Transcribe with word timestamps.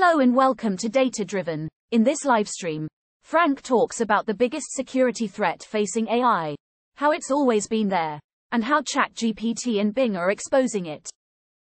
Hello 0.00 0.20
and 0.20 0.32
welcome 0.32 0.76
to 0.76 0.88
Data 0.88 1.24
Driven. 1.24 1.68
In 1.90 2.04
this 2.04 2.24
live 2.24 2.48
stream, 2.48 2.86
Frank 3.24 3.62
talks 3.62 4.00
about 4.00 4.26
the 4.26 4.32
biggest 4.32 4.70
security 4.70 5.26
threat 5.26 5.64
facing 5.64 6.06
AI, 6.06 6.54
how 6.94 7.10
it's 7.10 7.32
always 7.32 7.66
been 7.66 7.88
there, 7.88 8.20
and 8.52 8.62
how 8.62 8.80
ChatGPT 8.82 9.80
and 9.80 9.92
Bing 9.92 10.16
are 10.16 10.30
exposing 10.30 10.86
it. 10.86 11.10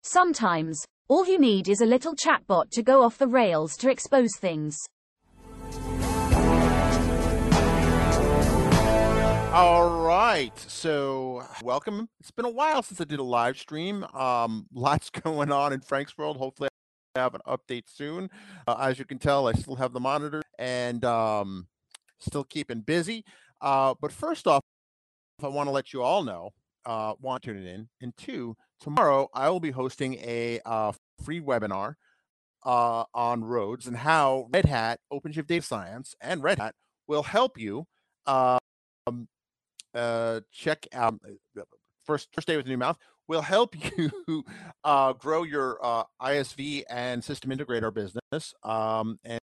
Sometimes, 0.04 0.84
all 1.08 1.26
you 1.26 1.40
need 1.40 1.70
is 1.70 1.80
a 1.80 1.86
little 1.86 2.14
chatbot 2.14 2.72
to 2.72 2.84
go 2.84 3.04
off 3.04 3.18
the 3.18 3.26
rails 3.26 3.78
to 3.78 3.90
expose 3.90 4.36
things. 4.38 4.76
All 9.54 10.04
right. 10.06 10.60
So, 10.68 11.44
welcome. 11.64 12.10
It's 12.20 12.32
been 12.32 12.46
a 12.46 12.52
while 12.52 12.84
since 12.84 13.00
I 13.00 13.06
did 13.06 13.20
a 13.20 13.24
live 13.24 13.58
stream. 13.58 14.04
Um, 14.14 14.68
lots 14.74 15.10
going 15.10 15.54
on 15.54 15.72
in 15.72 15.80
Frank's 15.80 16.18
world. 16.18 16.36
Hopefully, 16.36 16.69
have 17.16 17.36
an 17.36 17.42
update 17.48 17.84
soon. 17.88 18.30
Uh, 18.68 18.76
as 18.80 19.00
you 19.00 19.06
can 19.06 19.20
tell, 19.20 19.48
I 19.48 19.54
still 19.54 19.76
have 19.76 19.94
the 19.94 20.00
monitor 20.00 20.42
and 20.58 21.04
um, 21.06 21.68
still 22.20 22.44
keeping 22.44 22.82
busy. 22.82 23.26
Uh, 23.62 23.96
but 24.00 24.12
first 24.12 24.48
off, 24.48 24.62
I 25.42 25.48
want 25.48 25.68
to 25.68 25.72
let 25.72 25.94
you 25.94 26.02
all 26.02 26.24
know, 26.24 26.52
uh, 26.86 27.14
want 27.20 27.44
to 27.44 27.54
tune 27.54 27.66
in. 27.66 27.90
And 28.02 28.16
two, 28.18 28.56
tomorrow 28.80 29.30
I 29.34 29.50
will 29.50 29.60
be 29.60 29.72
hosting 29.72 30.16
a 30.16 30.60
uh, 30.66 30.92
free 31.24 31.42
webinar 31.42 31.96
uh, 32.64 33.06
on 33.14 33.44
roads 33.44 33.88
and 33.88 33.98
how 33.98 34.48
Red 34.52 34.66
Hat, 34.66 35.00
OpenShift 35.12 35.48
Data 35.48 35.66
Science, 35.66 36.16
and 36.22 36.44
Red 36.44 36.60
Hat 36.60 36.76
will 37.08 37.24
help 37.24 37.58
you 37.58 37.88
um, 38.28 38.60
uh, 39.96 40.42
check 40.52 40.86
out 40.94 41.20
uh, 41.58 41.62
first 42.06 42.28
first 42.34 42.48
day 42.48 42.58
with 42.58 42.66
a 42.66 42.70
new 42.70 42.78
mouth 42.78 42.98
will 43.30 43.42
help 43.44 43.76
you 43.98 44.12
uh, 44.84 45.14
grow 45.14 45.44
your 45.44 45.78
uh, 45.82 46.04
ISV 46.22 46.84
and 46.90 47.24
system 47.24 47.52
integrator 47.52 47.94
business. 47.94 48.54
Um, 48.64 49.20
and 49.24 49.40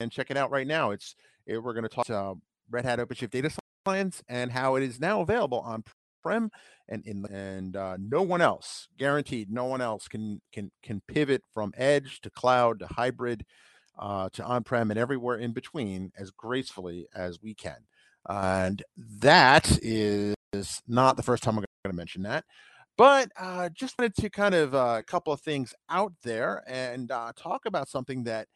and 0.00 0.10
check 0.10 0.30
it 0.30 0.36
out 0.36 0.50
right 0.50 0.66
now. 0.66 0.90
It's 0.90 1.14
it, 1.46 1.62
we're 1.62 1.72
going 1.72 1.84
to 1.84 1.88
talk 1.88 2.06
to 2.06 2.34
Red 2.70 2.84
Hat 2.84 2.98
OpenShift 2.98 3.30
Data 3.30 3.50
Science 3.86 4.22
and 4.28 4.50
how 4.50 4.74
it 4.74 4.82
is 4.82 5.00
now 5.00 5.20
available 5.20 5.60
on 5.60 5.84
prem 6.22 6.50
and 6.88 7.06
in 7.06 7.24
and 7.26 7.76
uh, 7.76 7.96
no 7.98 8.20
one 8.20 8.42
else 8.42 8.88
guaranteed 8.98 9.50
no 9.50 9.64
one 9.64 9.80
else 9.80 10.06
can 10.06 10.38
can 10.52 10.70
can 10.82 11.00
pivot 11.08 11.42
from 11.54 11.72
edge 11.78 12.20
to 12.20 12.28
cloud 12.28 12.78
to 12.78 12.86
hybrid 12.86 13.46
uh, 13.98 14.28
to 14.30 14.44
on-prem 14.44 14.90
and 14.90 15.00
everywhere 15.00 15.36
in 15.36 15.52
between 15.52 16.12
as 16.18 16.30
gracefully 16.30 17.06
as 17.14 17.40
we 17.40 17.54
can 17.54 17.86
and 18.28 18.82
that 18.98 19.78
is 19.80 20.34
not 20.86 21.16
the 21.16 21.22
first 21.22 21.42
time 21.42 21.54
I'm 21.56 21.64
going 21.84 21.92
to 21.92 21.96
mention 21.96 22.22
that. 22.24 22.44
But 23.00 23.32
uh, 23.40 23.70
just 23.70 23.98
wanted 23.98 24.14
to 24.16 24.28
kind 24.28 24.54
of 24.54 24.74
uh, 24.74 24.96
a 24.98 25.02
couple 25.02 25.32
of 25.32 25.40
things 25.40 25.72
out 25.88 26.12
there 26.22 26.62
and 26.66 27.10
uh, 27.10 27.32
talk 27.34 27.62
about 27.64 27.88
something 27.88 28.24
that 28.24 28.46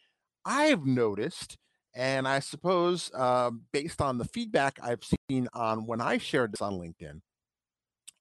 I've 0.44 0.84
noticed. 0.84 1.56
And 1.94 2.28
I 2.28 2.40
suppose 2.40 3.10
uh, 3.16 3.52
based 3.72 4.02
on 4.02 4.18
the 4.18 4.26
feedback 4.26 4.78
I've 4.82 5.02
seen 5.30 5.48
on 5.54 5.86
when 5.86 6.02
I 6.02 6.18
shared 6.18 6.52
this 6.52 6.60
on 6.60 6.74
LinkedIn. 6.74 7.22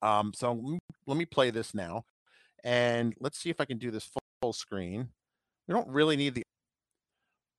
Um, 0.01 0.31
so 0.33 0.79
let 1.05 1.17
me 1.17 1.25
play 1.25 1.49
this 1.49 1.73
now. 1.73 2.05
And 2.63 3.13
let's 3.19 3.37
see 3.37 3.49
if 3.49 3.59
I 3.59 3.65
can 3.65 3.77
do 3.77 3.91
this 3.91 4.09
full 4.41 4.53
screen. 4.53 5.09
We 5.67 5.73
don't 5.73 5.89
really 5.89 6.15
need 6.15 6.35
the. 6.35 6.43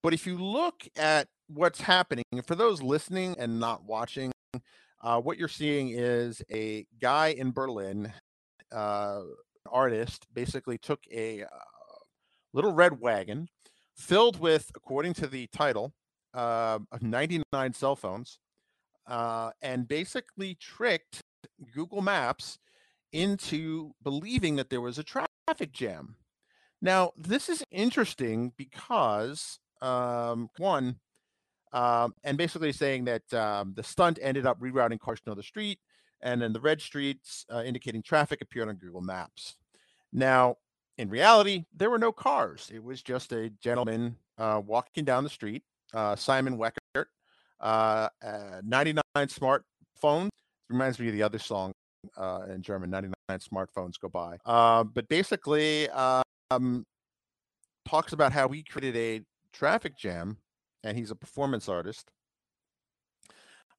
But 0.03 0.15
if 0.15 0.27
you 0.27 0.39
look 0.39 0.89
at 0.97 1.29
what's 1.49 1.83
happening 1.83 2.25
for 2.47 2.55
those 2.55 2.81
listening 2.81 3.37
and 3.39 3.61
not 3.61 3.85
watching 3.85 4.33
uh, 5.03 5.21
what 5.21 5.37
you're 5.37 5.49
seeing 5.49 5.91
is 5.91 6.41
a 6.51 6.87
guy 6.99 7.27
in 7.27 7.53
berlin 7.53 8.11
uh, 8.75 9.23
artist 9.71 10.27
basically 10.33 10.79
took 10.79 11.01
a 11.11 11.43
uh, 11.43 11.47
little 12.53 12.73
red 12.73 13.01
wagon 13.01 13.49
filled 13.97 14.41
with 14.41 14.71
according 14.75 15.15
to 15.15 15.27
the 15.27 15.47
title 15.49 15.95
uh, 16.35 16.79
99 17.01 17.73
cell 17.73 17.97
phones 17.97 18.39
uh, 19.07 19.51
and 19.63 19.87
basically 19.87 20.55
tricked 20.55 21.21
google 21.73 22.03
maps 22.03 22.59
into 23.15 23.93
believing 24.03 24.57
that 24.57 24.69
there 24.69 24.81
was 24.81 24.99
a 24.99 25.05
traffic 25.05 25.73
jam. 25.73 26.17
Now 26.83 27.13
this 27.17 27.49
is 27.49 27.65
interesting 27.71 28.53
because 28.59 29.61
um, 29.81 30.51
one 30.59 30.97
um, 31.73 32.15
and 32.23 32.37
basically 32.37 32.73
saying 32.73 33.05
that 33.05 33.33
um, 33.33 33.73
the 33.75 33.83
stunt 33.83 34.19
ended 34.21 34.47
up 34.47 34.61
rerouting 34.61 35.01
cars 35.01 35.21
to 35.21 35.31
another 35.31 35.43
street, 35.43 35.79
and 36.25 36.43
then 36.43 36.53
the 36.53 36.61
red 36.61 36.81
streets 36.81 37.47
uh, 37.53 37.63
indicating 37.65 38.03
traffic 38.03 38.41
appeared 38.41 38.69
on 38.69 38.75
Google 38.77 39.03
Maps. 39.03 39.57
Now, 40.13 40.57
in 40.99 41.09
reality, 41.11 41.65
there 41.77 41.91
were 41.91 41.99
no 41.99 42.11
cars. 42.11 42.71
It 42.75 42.83
was 42.83 43.03
just 43.03 43.33
a 43.33 43.51
gentleman 43.63 44.17
uh, 44.39 44.63
walking 44.65 45.05
down 45.05 45.23
the 45.23 45.31
street, 45.31 45.63
uh, 45.93 46.17
Simon 46.17 46.59
Weckert, 46.59 47.07
uh, 47.61 48.09
99 48.65 49.03
smartphones. 49.17 50.31
Reminds 50.71 50.99
me 50.99 51.09
of 51.09 51.13
the 51.13 51.23
other 51.23 51.39
song 51.39 51.73
uh, 52.17 52.47
in 52.49 52.63
German, 52.63 52.91
99 52.91 53.15
smartphones 53.39 54.01
go 54.01 54.09
by. 54.09 54.39
Uh, 54.47 54.83
but 54.83 55.07
basically, 55.09 55.91
um, 55.91 56.85
talks 57.87 58.13
about 58.13 58.33
how 58.33 58.49
he 58.49 58.63
created 58.63 58.97
a 58.97 59.25
traffic 59.53 59.97
jam 59.99 60.39
and 60.83 60.97
he's 60.97 61.11
a 61.11 61.15
performance 61.15 61.69
artist. 61.69 62.11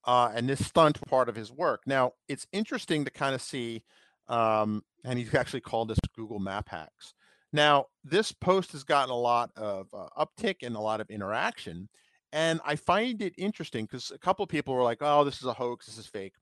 Uh, 0.05 0.31
and 0.35 0.47
this 0.47 0.63
stunt 0.63 0.99
part 1.07 1.29
of 1.29 1.35
his 1.35 1.51
work. 1.51 1.81
Now, 1.87 2.11
it's 2.27 2.45
interesting 2.51 3.05
to 3.05 3.11
kind 3.11 3.33
of 3.33 3.41
see, 3.41 3.83
um, 4.27 4.83
and 5.03 5.17
he's 5.17 5.33
actually 5.33 5.61
called 5.61 5.87
this 5.87 5.99
Google 6.15 6.39
Map 6.39 6.69
Hacks. 6.69 7.13
Now, 7.51 7.85
this 8.03 8.31
post 8.31 8.73
has 8.73 8.83
gotten 8.83 9.09
a 9.09 9.17
lot 9.17 9.49
of 9.55 9.87
uh, 9.93 10.07
uptick 10.17 10.57
and 10.61 10.75
a 10.75 10.79
lot 10.79 11.01
of 11.01 11.09
interaction. 11.09 11.89
And 12.33 12.59
I 12.65 12.75
find 12.75 13.21
it 13.21 13.33
interesting 13.37 13.85
because 13.85 14.11
a 14.11 14.17
couple 14.17 14.45
people 14.45 14.73
were 14.73 14.83
like, 14.83 14.97
oh, 15.01 15.23
this 15.23 15.37
is 15.37 15.45
a 15.45 15.53
hoax, 15.53 15.85
this 15.85 15.97
is 15.97 16.05
fake. 16.05 16.33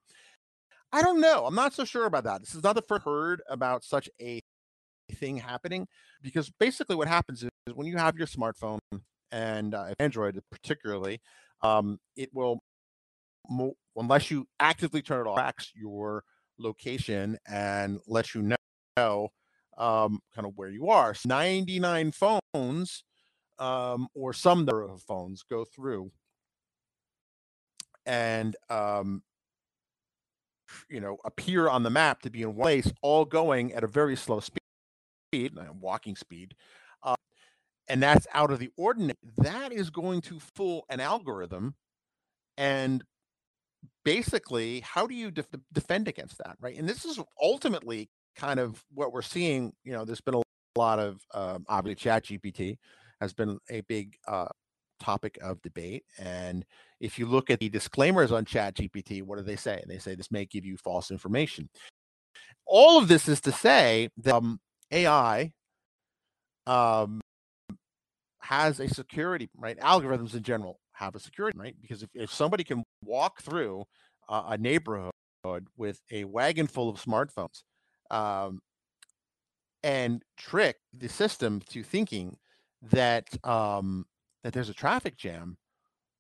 I 0.92 1.02
don't 1.02 1.22
know. 1.22 1.46
I'm 1.46 1.56
not 1.56 1.74
so 1.74 1.86
sure 1.86 2.06
about 2.06 2.24
that. 2.26 2.42
This 2.42 2.56
is 2.56 2.64
not 2.64 2.76
the 2.76 2.82
first 2.82 3.04
heard 3.04 3.42
about 3.48 3.84
such 3.84 4.10
a 4.22 4.42
thing 5.12 5.38
happening 5.38 5.88
because 6.22 6.52
basically 6.60 6.96
what 6.96 7.08
happens 7.08 7.44
is 7.44 7.50
when 7.74 7.88
you 7.88 7.98
have 7.98 8.18
your 8.18 8.28
smartphone 8.28 8.80
and 9.32 9.74
uh, 9.74 9.94
Android 10.00 10.42
particularly, 10.52 11.22
um, 11.62 12.00
it 12.16 12.30
will, 12.34 12.60
mo- 13.50 13.76
unless 13.96 14.32
you 14.32 14.48
actively 14.60 15.02
turn 15.02 15.26
it 15.26 15.30
off, 15.30 15.36
tracks 15.36 15.72
your 15.76 16.24
location 16.58 17.38
and 17.48 18.00
lets 18.08 18.36
you 18.36 18.56
know 18.98 19.30
um, 19.78 20.20
kind 20.36 20.48
of 20.48 20.54
where 20.56 20.70
you 20.70 20.90
are. 20.90 21.16
99 21.26 22.12
phones 22.12 23.04
um, 23.60 24.08
or 24.14 24.34
some 24.34 24.60
number 24.60 24.84
of 24.84 25.02
phones 25.02 25.44
go 25.44 25.66
through 25.66 26.12
and 28.06 28.56
um, 28.70 29.24
you 30.90 31.00
know 31.00 31.18
appear 31.24 31.70
on 31.70 31.84
the 31.84 31.90
map 31.90 32.22
to 32.22 32.30
be 32.30 32.42
in 32.42 32.56
one 32.56 32.66
place, 32.66 32.92
all 33.02 33.26
going 33.26 33.74
at 33.74 33.84
a 33.84 33.88
very 33.88 34.16
slow 34.16 34.40
speed, 34.40 35.54
walking 35.80 36.16
speed, 36.16 36.56
and 37.88 38.02
that's 38.02 38.28
out 38.34 38.52
of 38.52 38.60
the 38.60 38.70
ordinary, 38.78 39.18
that 39.38 39.72
is 39.72 39.90
going 39.90 40.22
to 40.22 40.40
fool 40.40 40.86
an 40.90 41.00
algorithm. 41.00 41.76
And 42.58 43.04
basically, 44.06 44.82
how 44.82 45.08
do 45.08 45.16
you 45.16 45.32
def- 45.32 45.48
defend 45.72 46.08
against 46.08 46.38
that, 46.40 46.58
right? 46.60 46.78
And 46.78 46.88
this 46.88 47.06
is 47.06 47.20
ultimately 47.42 48.10
kind 48.36 48.60
of 48.60 48.84
what 48.94 49.14
we're 49.14 49.22
seeing. 49.22 49.74
You 49.84 49.94
know, 49.94 50.06
there's 50.06 50.22
been 50.22 50.36
a 50.36 50.42
lot 50.78 51.00
of 51.00 51.22
um, 51.34 51.66
obviously 51.68 51.96
Chat 51.96 52.26
GPT 52.26 52.78
has 53.22 53.34
been 53.34 53.60
a 53.70 53.82
big 53.82 54.16
uh, 54.28 54.48
topic 55.00 55.38
of 55.42 55.62
debate. 55.62 56.04
And 56.18 56.66
if 57.00 57.20
you 57.20 57.26
look 57.26 57.50
at 57.50 57.60
the 57.60 57.70
disclaimers 57.70 58.32
on 58.32 58.46
Chat 58.46 58.76
GPT, 58.76 59.22
what 59.24 59.38
do 59.38 59.44
they 59.44 59.56
say? 59.56 59.84
They 59.88 59.98
say 59.98 60.16
this 60.16 60.32
may 60.32 60.46
give 60.46 60.66
you 60.66 60.78
false 60.78 61.12
information. 61.12 61.70
All 62.66 62.98
of 62.98 63.08
this 63.08 63.28
is 63.28 63.42
to 63.42 63.52
say 63.52 64.10
that 64.18 64.36
um, 64.36 64.60
AI 64.92 65.52
um, 66.66 67.22
has 68.40 68.80
a 68.80 68.88
security, 68.88 69.50
right? 69.58 69.78
Algorithms 69.80 70.34
in 70.34 70.44
general 70.44 70.80
have 70.94 71.16
a 71.16 71.20
security, 71.20 71.58
right? 71.58 71.76
Because 71.82 72.04
if, 72.04 72.10
if 72.14 72.32
somebody 72.32 72.64
can 72.64 72.84
walk 73.04 73.42
through 73.42 73.84
uh, 74.30 74.44
a 74.50 74.58
neighborhood 74.58 75.12
with 75.78 76.00
a 76.12 76.24
wagon 76.24 76.68
full 76.68 76.90
of 76.90 77.02
smartphones 77.02 77.64
um, 78.12 78.60
and 79.84 80.24
trick 80.38 80.78
the 80.98 81.10
system 81.10 81.62
to 81.70 81.84
thinking 81.84 82.38
that 82.82 83.28
um, 83.46 84.06
that 84.44 84.54
there's 84.54 84.70
a 84.70 84.74
traffic 84.74 85.18
jam, 85.18 85.58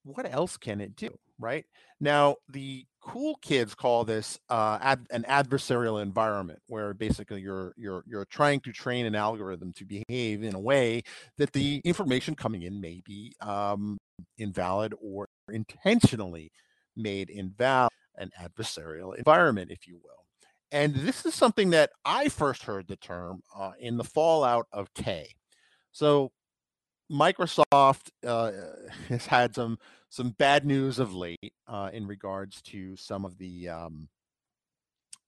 what 0.04 0.32
else 0.32 0.58
can 0.58 0.82
it 0.82 0.96
do, 0.96 1.10
right? 1.40 1.66
Now, 2.00 2.38
the 2.50 2.86
cool 3.04 3.36
kids 3.42 3.76
call 3.76 4.06
this 4.06 4.40
uh, 4.50 4.80
ad, 4.82 5.06
an 5.12 5.26
adversarial 5.28 6.02
environment, 6.02 6.60
where 6.68 6.94
basically 6.94 7.42
you're 7.42 7.74
you're 7.78 8.04
you're 8.08 8.26
trying 8.26 8.60
to 8.62 8.72
train 8.72 9.06
an 9.06 9.16
algorithm 9.16 9.74
to 9.74 9.86
behave 9.86 10.44
in 10.44 10.56
a 10.56 10.60
way 10.60 11.04
that 11.38 11.52
the 11.54 11.82
information 11.84 12.36
coming 12.36 12.64
in 12.64 12.80
may 12.82 13.02
be 13.06 13.36
um, 13.42 13.98
invalid 14.38 14.94
or 15.02 15.28
intentionally 15.52 16.52
made 16.96 17.30
invalid. 17.30 17.90
An 18.16 18.30
adversarial 18.40 19.18
environment, 19.18 19.72
if 19.72 19.88
you 19.88 20.00
will. 20.04 20.24
And 20.72 20.94
this 20.94 21.26
is 21.26 21.34
something 21.34 21.72
that 21.72 21.90
I 22.06 22.30
first 22.30 22.62
heard 22.62 22.88
the 22.88 22.96
term 22.96 23.42
uh, 23.58 23.72
in 23.80 23.98
the 23.98 24.04
fallout 24.04 24.68
of 24.72 24.94
Tay. 24.94 25.30
So 25.92 26.32
Microsoft 27.12 28.10
uh, 28.26 28.52
has 29.10 29.26
had 29.26 29.56
some 29.56 29.78
some 30.10 30.30
bad 30.32 30.66
news 30.66 31.00
of 31.00 31.14
late 31.14 31.54
uh, 31.68 31.90
in 31.92 32.06
regards 32.06 32.62
to 32.62 32.96
some 32.96 33.26
of 33.26 33.38
the 33.38 33.68
um, 33.70 34.08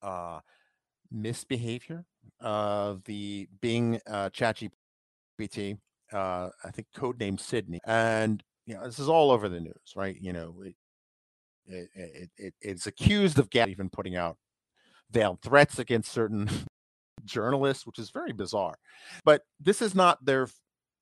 uh, 0.01 0.39
misbehavior 1.11 2.05
of 2.39 3.03
the 3.05 3.47
Bing 3.61 3.99
uh, 4.07 4.29
ChatGPT. 4.29 5.77
Uh, 6.13 6.49
I 6.63 6.71
think 6.71 6.87
codename 6.95 7.39
Sydney, 7.39 7.79
and 7.85 8.43
you 8.65 8.75
know 8.75 8.85
this 8.85 8.99
is 8.99 9.09
all 9.09 9.31
over 9.31 9.49
the 9.49 9.59
news, 9.59 9.93
right? 9.95 10.15
You 10.21 10.33
know, 10.33 10.55
it, 10.63 10.75
it, 11.67 11.89
it, 11.95 12.29
it 12.37 12.53
it's 12.61 12.87
accused 12.87 13.39
of 13.39 13.49
even 13.53 13.89
putting 13.89 14.15
out 14.15 14.37
veiled 15.11 15.41
threats 15.41 15.79
against 15.79 16.11
certain 16.11 16.47
journalists, 17.25 17.87
which 17.87 17.99
is 17.99 18.11
very 18.11 18.33
bizarre. 18.33 18.77
But 19.23 19.41
this 19.59 19.81
is 19.81 19.95
not 19.95 20.23
their 20.23 20.47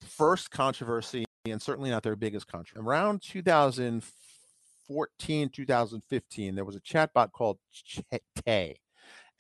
first 0.04 0.52
controversy 0.52 1.26
and 1.46 1.62
certainly 1.62 1.90
not 1.90 2.04
their 2.04 2.16
biggest 2.16 2.48
controversy. 2.48 2.86
Around 2.86 3.22
2014, 3.22 5.50
2015, 5.50 6.56
there 6.56 6.66
was 6.66 6.76
a 6.76 6.82
chatbot 6.82 7.32
called 7.32 7.58
Tay. 8.46 8.78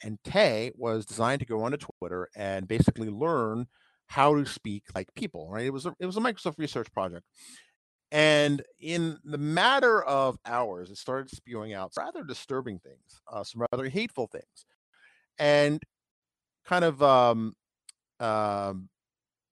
And 0.03 0.17
Tay 0.23 0.71
was 0.75 1.05
designed 1.05 1.39
to 1.39 1.45
go 1.45 1.63
onto 1.63 1.77
Twitter 1.77 2.29
and 2.35 2.67
basically 2.67 3.09
learn 3.09 3.67
how 4.07 4.35
to 4.35 4.45
speak 4.45 4.83
like 4.93 5.07
people, 5.15 5.49
right? 5.49 5.65
It 5.65 5.73
was 5.73 5.85
a, 5.85 5.95
it 5.99 6.05
was 6.05 6.17
a 6.17 6.21
Microsoft 6.21 6.57
research 6.57 6.91
project. 6.91 7.25
And 8.11 8.61
in 8.79 9.17
the 9.23 9.39
matter 9.39 10.03
of 10.03 10.37
hours, 10.45 10.91
it 10.91 10.97
started 10.97 11.35
spewing 11.35 11.73
out 11.73 11.93
rather 11.97 12.23
disturbing 12.23 12.79
things, 12.79 13.21
uh, 13.31 13.43
some 13.43 13.65
rather 13.71 13.89
hateful 13.89 14.27
things. 14.27 14.65
And 15.39 15.81
kind 16.65 16.85
of 16.85 17.01
um, 17.01 17.55
um, 18.19 18.89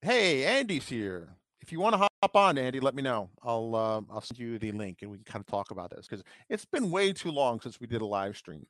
hey, 0.01 0.45
Andy's 0.45 0.88
here. 0.88 1.30
If 1.62 1.71
you 1.71 1.80
want 1.80 1.94
to 1.94 1.98
hop 2.00 2.36
on, 2.36 2.57
Andy, 2.57 2.80
let 2.80 2.95
me 2.95 3.03
know. 3.03 3.30
I'll 3.44 3.75
uh, 3.75 4.01
I'll 4.12 4.21
send 4.21 4.39
you 4.39 4.57
the 4.57 4.71
link 4.71 5.00
and 5.01 5.12
we 5.12 5.18
can 5.18 5.25
kind 5.25 5.42
of 5.42 5.48
talk 5.48 5.71
about 5.71 5.92
this 5.92 6.07
because 6.07 6.24
it's 6.50 6.65
been 6.65 6.89
way 6.89 7.13
too 7.13 7.31
long 7.31 7.62
since 7.62 7.80
we 7.80 7.88
did 7.88 8.01
a 8.01 8.06
live 8.06 8.36
stream 8.36 8.65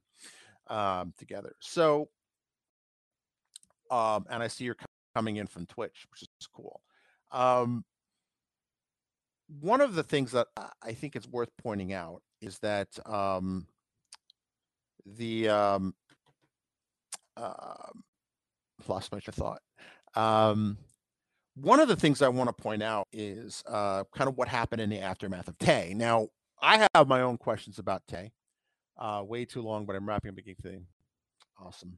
um, 0.68 1.14
together. 1.18 1.56
So, 1.60 2.10
um, 3.90 4.26
and 4.30 4.44
I 4.44 4.48
see 4.48 4.66
you're 4.66 4.76
coming 5.16 5.38
in 5.38 5.48
from 5.48 5.66
Twitch, 5.66 6.06
which 6.12 6.24
is 6.24 6.48
cool. 6.54 6.82
Um, 7.32 7.86
one 9.60 9.82
of 9.82 9.96
the 9.96 10.04
things 10.04 10.32
that 10.32 10.48
I 10.82 10.94
think 10.94 11.16
it's 11.16 11.28
worth 11.28 11.50
pointing 11.62 11.94
out 11.94 12.22
is 12.42 12.60
that 12.60 12.88
um, 13.06 13.68
the 15.06 15.48
um, 15.50 15.94
uh, 17.38 17.90
lost 18.88 19.12
my 19.12 19.20
thought. 19.20 19.62
Um, 20.16 20.78
one 21.62 21.80
of 21.80 21.88
the 21.88 21.96
things 21.96 22.22
I 22.22 22.30
want 22.30 22.56
to 22.56 22.62
point 22.62 22.82
out 22.82 23.08
is 23.14 23.64
uh, 23.68 24.04
kind 24.16 24.28
of 24.28 24.38
what 24.38 24.48
happened 24.48 24.82
in 24.82 24.90
the 24.90 25.00
aftermath 25.00 25.48
of 25.48 25.58
Tay. 25.58 25.94
Now, 25.96 26.30
I 26.62 26.88
have 26.94 27.08
my 27.08 27.22
own 27.22 27.38
questions 27.38 27.80
about 27.80 28.04
Tay. 28.08 28.32
Uh, 28.98 29.24
way 29.26 29.46
too 29.46 29.62
long, 29.62 29.86
but 29.86 29.96
I'm 29.96 30.08
wrapping 30.08 30.30
up 30.30 30.38
a 30.38 30.42
geek 30.42 30.58
thing. 30.60 30.86
Awesome. 31.60 31.98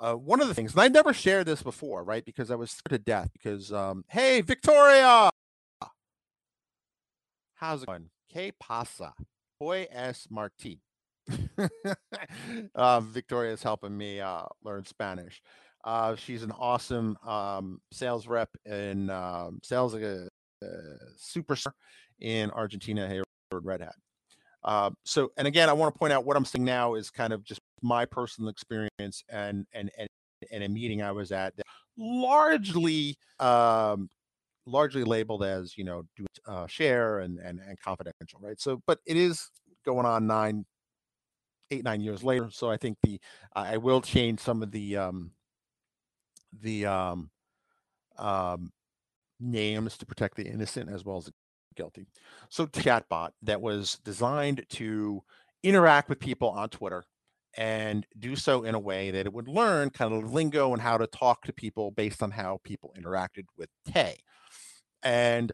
Uh, 0.00 0.14
one 0.14 0.40
of 0.40 0.48
the 0.48 0.54
things, 0.54 0.72
and 0.72 0.80
I 0.80 0.88
never 0.88 1.12
shared 1.12 1.46
this 1.46 1.62
before, 1.62 2.02
right? 2.02 2.24
Because 2.24 2.50
I 2.50 2.54
was 2.56 2.70
scared 2.70 2.98
to 3.00 3.04
death. 3.04 3.30
Because, 3.32 3.72
um, 3.72 4.04
hey, 4.08 4.40
Victoria, 4.40 5.30
how's 7.54 7.82
it 7.82 7.86
going? 7.86 8.10
Que 8.32 8.52
pasa? 8.58 9.12
Hoy 9.60 9.86
es 9.92 10.26
Marti. 10.30 10.80
uh, 12.74 13.00
Victoria 13.00 13.52
is 13.52 13.62
helping 13.62 13.96
me 13.96 14.20
uh, 14.20 14.42
learn 14.64 14.84
Spanish. 14.84 15.40
Uh, 15.84 16.14
she's 16.16 16.42
an 16.42 16.52
awesome 16.52 17.16
um, 17.26 17.80
sales 17.90 18.26
rep 18.26 18.50
and 18.64 19.10
um, 19.10 19.58
sales 19.62 19.94
a, 19.94 20.28
a 20.62 20.66
superstar 21.18 21.72
in 22.20 22.50
Argentina 22.52 23.06
at 23.06 23.24
Red 23.52 23.80
Hat. 23.80 23.94
Uh, 24.64 24.90
so, 25.04 25.32
and 25.36 25.48
again, 25.48 25.68
I 25.68 25.72
want 25.72 25.92
to 25.92 25.98
point 25.98 26.12
out 26.12 26.24
what 26.24 26.36
I'm 26.36 26.44
saying 26.44 26.64
now 26.64 26.94
is 26.94 27.10
kind 27.10 27.32
of 27.32 27.42
just 27.44 27.60
my 27.82 28.04
personal 28.04 28.48
experience 28.48 29.24
and 29.28 29.66
and 29.72 29.90
and, 29.98 30.08
and 30.52 30.64
a 30.64 30.68
meeting 30.68 31.02
I 31.02 31.12
was 31.12 31.32
at 31.32 31.56
that 31.56 31.66
largely 31.96 33.16
um, 33.40 34.08
largely 34.66 35.04
labeled 35.04 35.42
as 35.42 35.76
you 35.76 35.84
know 35.84 36.04
do 36.16 36.26
uh, 36.46 36.66
share 36.66 37.20
and, 37.20 37.38
and 37.38 37.60
and 37.60 37.78
confidential, 37.80 38.40
right? 38.40 38.60
So, 38.60 38.80
but 38.86 39.00
it 39.06 39.16
is 39.16 39.48
going 39.84 40.06
on 40.06 40.26
nine, 40.26 40.64
eight, 41.70 41.84
nine 41.84 42.00
years 42.00 42.22
later. 42.22 42.48
So 42.50 42.70
I 42.70 42.76
think 42.76 42.98
the 43.02 43.20
I 43.54 43.76
will 43.76 44.00
change 44.00 44.40
some 44.40 44.62
of 44.62 44.70
the 44.70 44.96
um, 44.96 45.32
the 46.60 46.86
um, 46.86 47.30
um, 48.18 48.72
names 49.40 49.96
to 49.98 50.06
protect 50.06 50.36
the 50.36 50.46
innocent 50.46 50.90
as 50.90 51.04
well 51.04 51.18
as 51.18 51.26
the 51.26 51.32
guilty. 51.74 52.06
So 52.48 52.66
chatbot 52.66 53.30
that 53.42 53.60
was 53.60 53.98
designed 54.04 54.64
to 54.70 55.22
interact 55.62 56.08
with 56.08 56.18
people 56.18 56.50
on 56.50 56.68
Twitter 56.68 57.04
and 57.56 58.06
do 58.18 58.34
so 58.34 58.64
in 58.64 58.74
a 58.74 58.78
way 58.78 59.10
that 59.10 59.26
it 59.26 59.32
would 59.32 59.48
learn 59.48 59.90
kind 59.90 60.12
of 60.14 60.32
lingo 60.32 60.72
and 60.72 60.80
how 60.80 60.96
to 60.96 61.06
talk 61.06 61.42
to 61.44 61.52
people 61.52 61.90
based 61.90 62.22
on 62.22 62.30
how 62.30 62.60
people 62.64 62.94
interacted 62.98 63.44
with 63.56 63.68
Tay. 63.86 64.18
And 65.02 65.52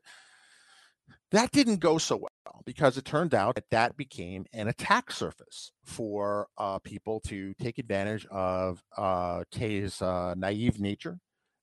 that 1.30 1.50
didn't 1.52 1.80
go 1.80 1.98
so 1.98 2.16
well 2.16 2.62
because 2.64 2.96
it 2.96 3.04
turned 3.04 3.34
out 3.34 3.54
that 3.54 3.70
that 3.70 3.96
became 3.96 4.46
an 4.52 4.68
attack 4.68 5.10
surface 5.10 5.72
for 5.84 6.48
uh, 6.56 6.78
people 6.78 7.20
to 7.20 7.54
take 7.54 7.78
advantage 7.78 8.26
of 8.30 8.82
uh, 8.96 9.44
Tay's 9.50 10.00
uh, 10.00 10.34
naive 10.36 10.80
nature. 10.80 11.18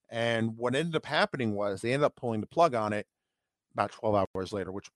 And 0.10 0.56
what 0.56 0.76
ended 0.76 0.96
up 0.96 1.06
happening 1.06 1.54
was 1.54 1.82
they 1.82 1.94
ended 1.94 2.06
up 2.06 2.16
pulling 2.16 2.42
the 2.42 2.48
plug 2.48 2.76
on 2.76 2.94
it 2.94 3.08
about 3.74 3.92
12 3.92 4.28
hours 4.36 4.54
later, 4.54 4.72
which 4.72 4.88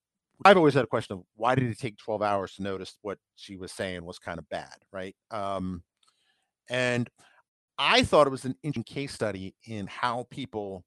I've 0.46 0.58
always 0.58 0.74
had 0.76 0.84
a 0.84 0.88
question 0.88 1.18
of 1.18 1.24
why 1.36 1.56
did 1.56 1.70
it 1.70 1.80
take 1.80 1.98
12 1.98 2.22
hours 2.22 2.54
to 2.54 2.64
notice 2.64 2.96
what 3.02 3.18
she 3.36 3.58
was 3.58 3.72
saying 3.72 4.06
was 4.06 4.20
kind 4.20 4.40
of 4.40 4.48
bad, 4.50 4.76
right? 4.94 5.16
Um, 5.32 5.84
and 6.70 7.10
I 7.78 8.04
thought 8.04 8.28
it 8.28 8.32
was 8.32 8.46
an 8.46 8.56
interesting 8.64 8.84
case 8.84 9.14
study 9.14 9.56
in 9.66 9.88
how 9.88 10.28
people 10.30 10.86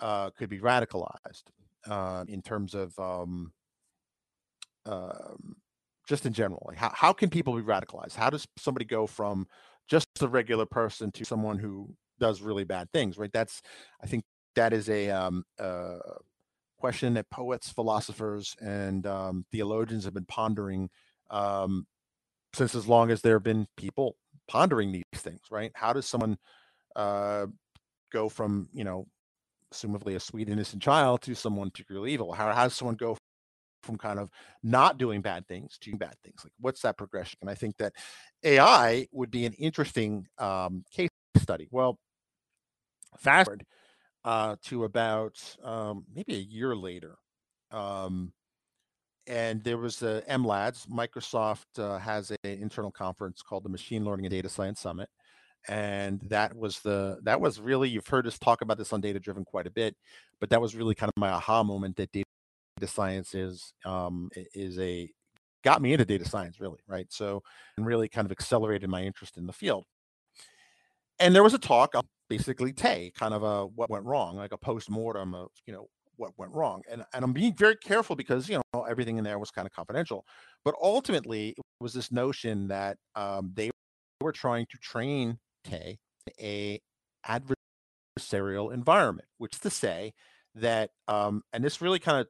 uh, 0.00 0.30
could 0.30 0.50
be 0.50 0.60
radicalized 0.60 1.44
uh, 1.88 2.24
in 2.28 2.42
terms 2.42 2.74
of 2.74 2.98
um, 2.98 3.52
um, 4.84 5.56
just 6.08 6.26
in 6.26 6.32
general? 6.32 6.64
Like 6.66 6.76
how, 6.76 6.92
how 6.94 7.12
can 7.12 7.30
people 7.30 7.54
be 7.54 7.62
radicalized? 7.62 8.14
How 8.14 8.30
does 8.30 8.46
somebody 8.58 8.84
go 8.84 9.06
from 9.06 9.46
just 9.88 10.08
a 10.20 10.28
regular 10.28 10.66
person 10.66 11.12
to 11.12 11.24
someone 11.24 11.58
who 11.58 11.94
does 12.18 12.40
really 12.42 12.64
bad 12.64 12.90
things, 12.92 13.18
right? 13.18 13.32
That's, 13.32 13.62
I 14.02 14.06
think 14.06 14.24
that 14.54 14.72
is 14.72 14.88
a 14.88 15.10
um, 15.10 15.44
uh, 15.58 15.98
question 16.78 17.14
that 17.14 17.30
poets, 17.30 17.70
philosophers, 17.70 18.54
and 18.60 19.06
um, 19.06 19.44
theologians 19.52 20.04
have 20.04 20.14
been 20.14 20.24
pondering 20.24 20.88
um, 21.30 21.86
since 22.54 22.74
as 22.74 22.86
long 22.86 23.10
as 23.10 23.20
there 23.20 23.34
have 23.34 23.42
been 23.42 23.66
people 23.76 24.16
pondering 24.48 24.92
these 24.92 25.02
things, 25.14 25.40
right? 25.50 25.72
How 25.74 25.92
does 25.92 26.06
someone 26.06 26.38
uh, 26.94 27.46
go 28.12 28.28
from, 28.28 28.68
you 28.72 28.84
know, 28.84 29.06
assumably 29.76 30.16
a 30.16 30.20
sweet 30.20 30.48
innocent 30.48 30.82
child 30.82 31.22
to 31.22 31.34
someone 31.34 31.70
particularly 31.70 32.12
evil. 32.12 32.32
How, 32.32 32.52
how 32.52 32.64
does 32.64 32.74
someone 32.74 32.96
go 32.96 33.16
from 33.82 33.96
kind 33.96 34.18
of 34.18 34.30
not 34.62 34.98
doing 34.98 35.20
bad 35.20 35.46
things 35.46 35.78
to 35.82 35.96
bad 35.96 36.14
things? 36.24 36.40
Like 36.42 36.52
what's 36.60 36.82
that 36.82 36.98
progression? 36.98 37.38
And 37.40 37.50
i 37.50 37.54
think 37.54 37.76
that 37.78 37.92
ai 38.44 39.06
would 39.12 39.30
be 39.30 39.46
an 39.46 39.52
interesting 39.54 40.26
um, 40.38 40.84
case 40.90 41.10
study. 41.36 41.68
Well 41.70 41.98
fast 43.18 43.46
forward 43.46 43.64
uh, 44.24 44.56
to 44.64 44.84
about 44.84 45.40
um, 45.62 46.04
maybe 46.14 46.34
a 46.34 46.38
year 46.38 46.74
later 46.74 47.16
um, 47.70 48.32
and 49.26 49.62
there 49.64 49.78
was 49.78 50.02
a 50.02 50.22
mlads 50.30 50.86
microsoft 50.88 51.64
uh, 51.78 51.98
has 51.98 52.30
an 52.30 52.36
internal 52.44 52.90
conference 52.90 53.42
called 53.42 53.64
the 53.64 53.68
machine 53.68 54.04
learning 54.04 54.26
and 54.26 54.32
data 54.32 54.48
science 54.48 54.80
summit 54.80 55.08
and 55.68 56.20
that 56.28 56.56
was 56.56 56.80
the 56.80 57.18
that 57.22 57.40
was 57.40 57.60
really 57.60 57.88
you've 57.88 58.06
heard 58.06 58.26
us 58.26 58.38
talk 58.38 58.62
about 58.62 58.78
this 58.78 58.92
on 58.92 59.00
data 59.00 59.18
driven 59.18 59.44
quite 59.44 59.66
a 59.66 59.70
bit 59.70 59.96
but 60.40 60.50
that 60.50 60.60
was 60.60 60.74
really 60.74 60.94
kind 60.94 61.08
of 61.08 61.20
my 61.20 61.30
aha 61.30 61.62
moment 61.62 61.96
that 61.96 62.10
data 62.12 62.24
science 62.84 63.34
is 63.34 63.72
um 63.84 64.28
is 64.54 64.78
a 64.78 65.10
got 65.64 65.82
me 65.82 65.92
into 65.92 66.04
data 66.04 66.24
science 66.24 66.60
really 66.60 66.78
right? 66.86 67.06
So 67.10 67.42
and 67.76 67.86
really 67.86 68.08
kind 68.08 68.24
of 68.24 68.32
accelerated 68.32 68.88
my 68.88 69.02
interest 69.02 69.36
in 69.36 69.46
the 69.46 69.52
field. 69.52 69.84
And 71.18 71.34
there 71.34 71.42
was 71.42 71.54
a 71.54 71.58
talk 71.58 71.94
basically 72.28 72.72
tay 72.72 73.12
kind 73.18 73.34
of 73.34 73.42
a 73.42 73.66
what 73.66 73.90
went 73.90 74.04
wrong? 74.04 74.36
like 74.36 74.52
a 74.52 74.58
post-mortem 74.58 75.34
of 75.34 75.48
you 75.66 75.72
know 75.72 75.86
what 76.16 76.32
went 76.38 76.52
wrong? 76.54 76.82
And, 76.90 77.04
and 77.12 77.24
i'm 77.24 77.32
being 77.32 77.54
very 77.54 77.76
careful 77.76 78.16
because 78.16 78.48
you 78.48 78.60
know 78.74 78.82
everything 78.82 79.18
in 79.18 79.24
there 79.24 79.38
was 79.38 79.50
kind 79.50 79.66
of 79.66 79.72
confidential 79.72 80.24
but 80.64 80.74
ultimately 80.82 81.50
it 81.50 81.64
was 81.80 81.92
this 81.92 82.12
notion 82.12 82.68
that 82.68 82.96
um, 83.14 83.50
they 83.54 83.70
were 84.20 84.32
trying 84.32 84.66
to 84.70 84.78
train 84.78 85.38
a 86.40 86.80
adversarial 87.26 88.72
environment, 88.72 89.28
which 89.38 89.54
is 89.54 89.60
to 89.60 89.70
say 89.70 90.14
that, 90.54 90.90
um, 91.08 91.42
and 91.52 91.62
this 91.62 91.80
really 91.80 91.98
kind 91.98 92.20
of 92.20 92.28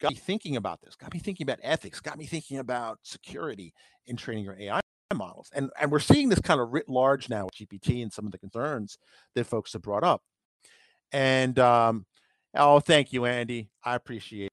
got 0.00 0.10
me 0.12 0.16
thinking 0.16 0.56
about 0.56 0.80
this, 0.82 0.94
got 0.94 1.12
me 1.12 1.20
thinking 1.20 1.44
about 1.44 1.58
ethics, 1.62 2.00
got 2.00 2.18
me 2.18 2.26
thinking 2.26 2.58
about 2.58 2.98
security 3.02 3.72
in 4.06 4.16
training 4.16 4.44
your 4.44 4.56
AI 4.58 4.80
models. 5.14 5.50
And, 5.54 5.70
and 5.80 5.90
we're 5.90 5.98
seeing 6.00 6.28
this 6.28 6.40
kind 6.40 6.60
of 6.60 6.72
writ 6.72 6.88
large 6.88 7.28
now 7.28 7.44
with 7.46 7.54
GPT 7.54 8.02
and 8.02 8.12
some 8.12 8.26
of 8.26 8.32
the 8.32 8.38
concerns 8.38 8.98
that 9.34 9.44
folks 9.44 9.72
have 9.72 9.82
brought 9.82 10.04
up. 10.04 10.22
And 11.12 11.58
um, 11.58 12.04
Oh, 12.58 12.80
thank 12.80 13.12
you, 13.12 13.26
Andy. 13.26 13.68
I 13.84 13.94
appreciate. 13.96 14.46
It. 14.46 14.52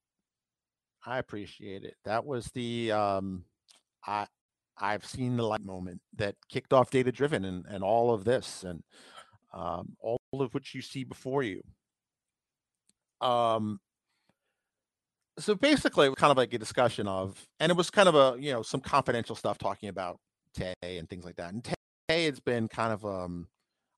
I 1.06 1.20
appreciate 1.20 1.84
it. 1.86 1.96
That 2.04 2.26
was 2.26 2.48
the 2.48 2.92
um, 2.92 3.46
I 4.06 4.28
I've 4.78 5.06
seen 5.06 5.38
the 5.38 5.44
light 5.44 5.64
moment 5.64 6.02
that 6.18 6.36
kicked 6.50 6.74
off 6.74 6.90
data 6.90 7.12
driven 7.12 7.46
and 7.46 7.66
and 7.68 7.84
all 7.84 8.14
of 8.14 8.24
this 8.24 8.64
and 8.64 8.84
um, 9.54 9.96
all 10.00 10.20
of 10.34 10.54
which 10.54 10.74
you 10.74 10.82
see 10.82 11.04
before 11.04 11.44
you. 11.44 11.62
Um, 13.22 13.80
so 15.40 15.56
basically, 15.56 16.08
it 16.08 16.10
was 16.10 16.18
kind 16.18 16.32
of 16.32 16.38
like 16.38 16.54
a 16.54 16.58
discussion 16.58 17.08
of, 17.08 17.46
and 17.60 17.72
it 17.72 17.78
was 17.78 17.90
kind 17.90 18.10
of 18.10 18.16
a 18.16 18.36
you 18.40 18.52
know 18.52 18.62
some 18.62 18.82
confidential 18.82 19.36
stuff 19.36 19.58
talking 19.58 19.90
about 19.90 20.18
Tay 20.54 20.74
and 20.82 21.10
things 21.10 21.26
like 21.26 21.36
that. 21.38 21.54
And 21.54 21.64
Tay 21.64 22.26
has 22.26 22.40
been 22.40 22.68
kind 22.68 22.94
of 22.94 23.06
um 23.06 23.48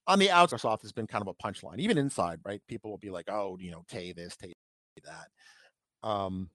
on 0.08 0.20
the 0.20 0.30
outside, 0.30 0.60
Microsoft 0.60 0.82
has 0.84 0.92
been 0.92 1.08
kind 1.08 1.22
of 1.22 1.28
a 1.28 1.34
punchline. 1.34 1.80
Even 1.80 1.98
inside, 1.98 2.40
right? 2.46 2.62
People 2.68 2.92
will 2.92 2.98
be 2.98 3.10
like, 3.10 3.26
"Oh, 3.30 3.58
you 3.60 3.72
know, 3.72 3.84
Tay 3.90 4.12
this, 4.14 4.36
Tay 4.38 4.54
that." 5.04 6.08
Um, 6.08 6.50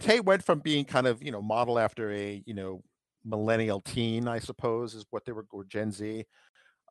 Tay 0.00 0.20
went 0.20 0.44
from 0.44 0.60
being 0.60 0.84
kind 0.84 1.06
of 1.06 1.22
you 1.22 1.32
know 1.32 1.42
model 1.42 1.78
after 1.78 2.10
a 2.12 2.42
you 2.46 2.54
know 2.54 2.82
millennial 3.24 3.80
teen, 3.80 4.28
I 4.28 4.38
suppose, 4.38 4.94
is 4.94 5.04
what 5.10 5.24
they 5.24 5.32
were, 5.32 5.46
or 5.52 5.64
Gen 5.64 5.92
Z, 5.92 6.24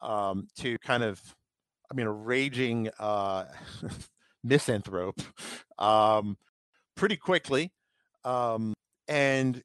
um, 0.01 0.47
to 0.59 0.77
kind 0.79 1.03
of, 1.03 1.21
I 1.91 1.95
mean, 1.95 2.07
a 2.07 2.11
raging 2.11 2.89
uh, 2.99 3.45
misanthrope 4.43 5.19
um, 5.79 6.37
pretty 6.95 7.17
quickly. 7.17 7.71
Um, 8.23 8.73
and 9.07 9.61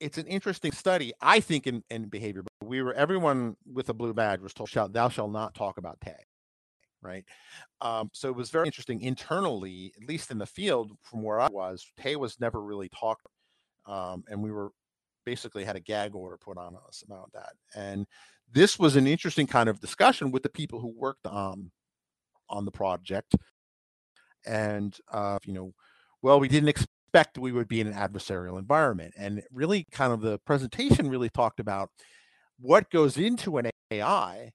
it's 0.00 0.18
an 0.18 0.26
interesting 0.26 0.72
study, 0.72 1.12
I 1.20 1.40
think, 1.40 1.66
in, 1.66 1.82
in 1.90 2.06
behavior. 2.06 2.42
But 2.42 2.68
we 2.68 2.82
were 2.82 2.94
everyone 2.94 3.56
with 3.70 3.88
a 3.88 3.94
blue 3.94 4.14
badge 4.14 4.40
was 4.40 4.54
told, 4.54 4.68
"Shall 4.68 4.88
thou 4.88 5.08
shall 5.08 5.28
not 5.28 5.54
talk 5.54 5.78
about 5.78 6.00
Tay." 6.00 6.16
Right. 7.02 7.24
Um, 7.80 8.10
so 8.12 8.28
it 8.28 8.36
was 8.36 8.50
very 8.50 8.66
interesting 8.66 9.00
internally, 9.00 9.92
at 10.00 10.08
least 10.08 10.30
in 10.30 10.38
the 10.38 10.46
field 10.46 10.92
from 11.02 11.22
where 11.22 11.40
I 11.40 11.48
was. 11.48 11.86
Tay 11.96 12.16
was 12.16 12.40
never 12.40 12.60
really 12.60 12.88
talked, 12.88 13.26
um, 13.86 14.24
and 14.28 14.42
we 14.42 14.50
were 14.50 14.72
basically 15.26 15.64
had 15.64 15.76
a 15.76 15.80
gag 15.80 16.14
order 16.14 16.38
put 16.38 16.56
on 16.56 16.74
us 16.88 17.02
about 17.04 17.30
that. 17.34 17.52
And 17.74 18.06
this 18.50 18.78
was 18.78 18.96
an 18.96 19.06
interesting 19.06 19.46
kind 19.46 19.68
of 19.68 19.80
discussion 19.80 20.30
with 20.30 20.42
the 20.42 20.48
people 20.48 20.80
who 20.80 20.88
worked 20.96 21.26
on 21.26 21.70
on 22.48 22.64
the 22.64 22.70
project. 22.70 23.34
And 24.46 24.96
uh, 25.12 25.38
you 25.44 25.52
know, 25.52 25.74
well, 26.22 26.40
we 26.40 26.48
didn't 26.48 26.70
expect 26.70 27.36
we 27.38 27.52
would 27.52 27.68
be 27.68 27.80
in 27.80 27.86
an 27.86 27.94
adversarial 27.94 28.58
environment. 28.58 29.14
And 29.18 29.42
really 29.52 29.86
kind 29.90 30.12
of 30.12 30.20
the 30.20 30.38
presentation 30.46 31.10
really 31.10 31.28
talked 31.28 31.60
about 31.60 31.90
what 32.58 32.90
goes 32.90 33.18
into 33.18 33.58
an 33.58 33.70
AI 33.90 34.52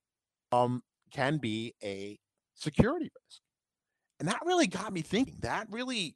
um, 0.51 0.81
can 1.11 1.37
be 1.37 1.75
a 1.83 2.17
security 2.55 3.11
risk. 3.25 3.41
And 4.19 4.27
that 4.27 4.39
really 4.45 4.67
got 4.67 4.93
me 4.93 5.01
thinking. 5.01 5.37
That 5.41 5.67
really 5.69 6.15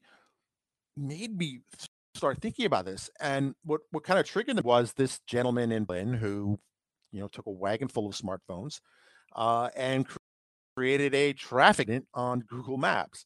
made 0.96 1.38
me 1.38 1.62
start 2.16 2.40
thinking 2.42 2.66
about 2.66 2.86
this. 2.86 3.10
And 3.20 3.56
what 3.64 3.82
what 3.92 4.04
kind 4.04 4.20
of 4.20 4.26
triggered 4.26 4.58
it 4.58 4.66
was 4.66 4.94
this 4.94 5.20
gentleman 5.28 5.72
in 5.72 5.86
Berlin 5.86 6.14
who, 6.14 6.60
you 7.12 7.20
know, 7.20 7.28
took 7.28 7.46
a 7.46 7.52
wagon 7.52 7.88
full 7.88 8.08
of 8.08 8.16
smartphones 8.16 8.80
uh, 9.36 9.70
and 9.76 10.08
created 10.76 11.14
a 11.14 11.34
traffic 11.34 11.90
on 12.14 12.42
Google 12.42 12.78
Maps. 12.78 13.26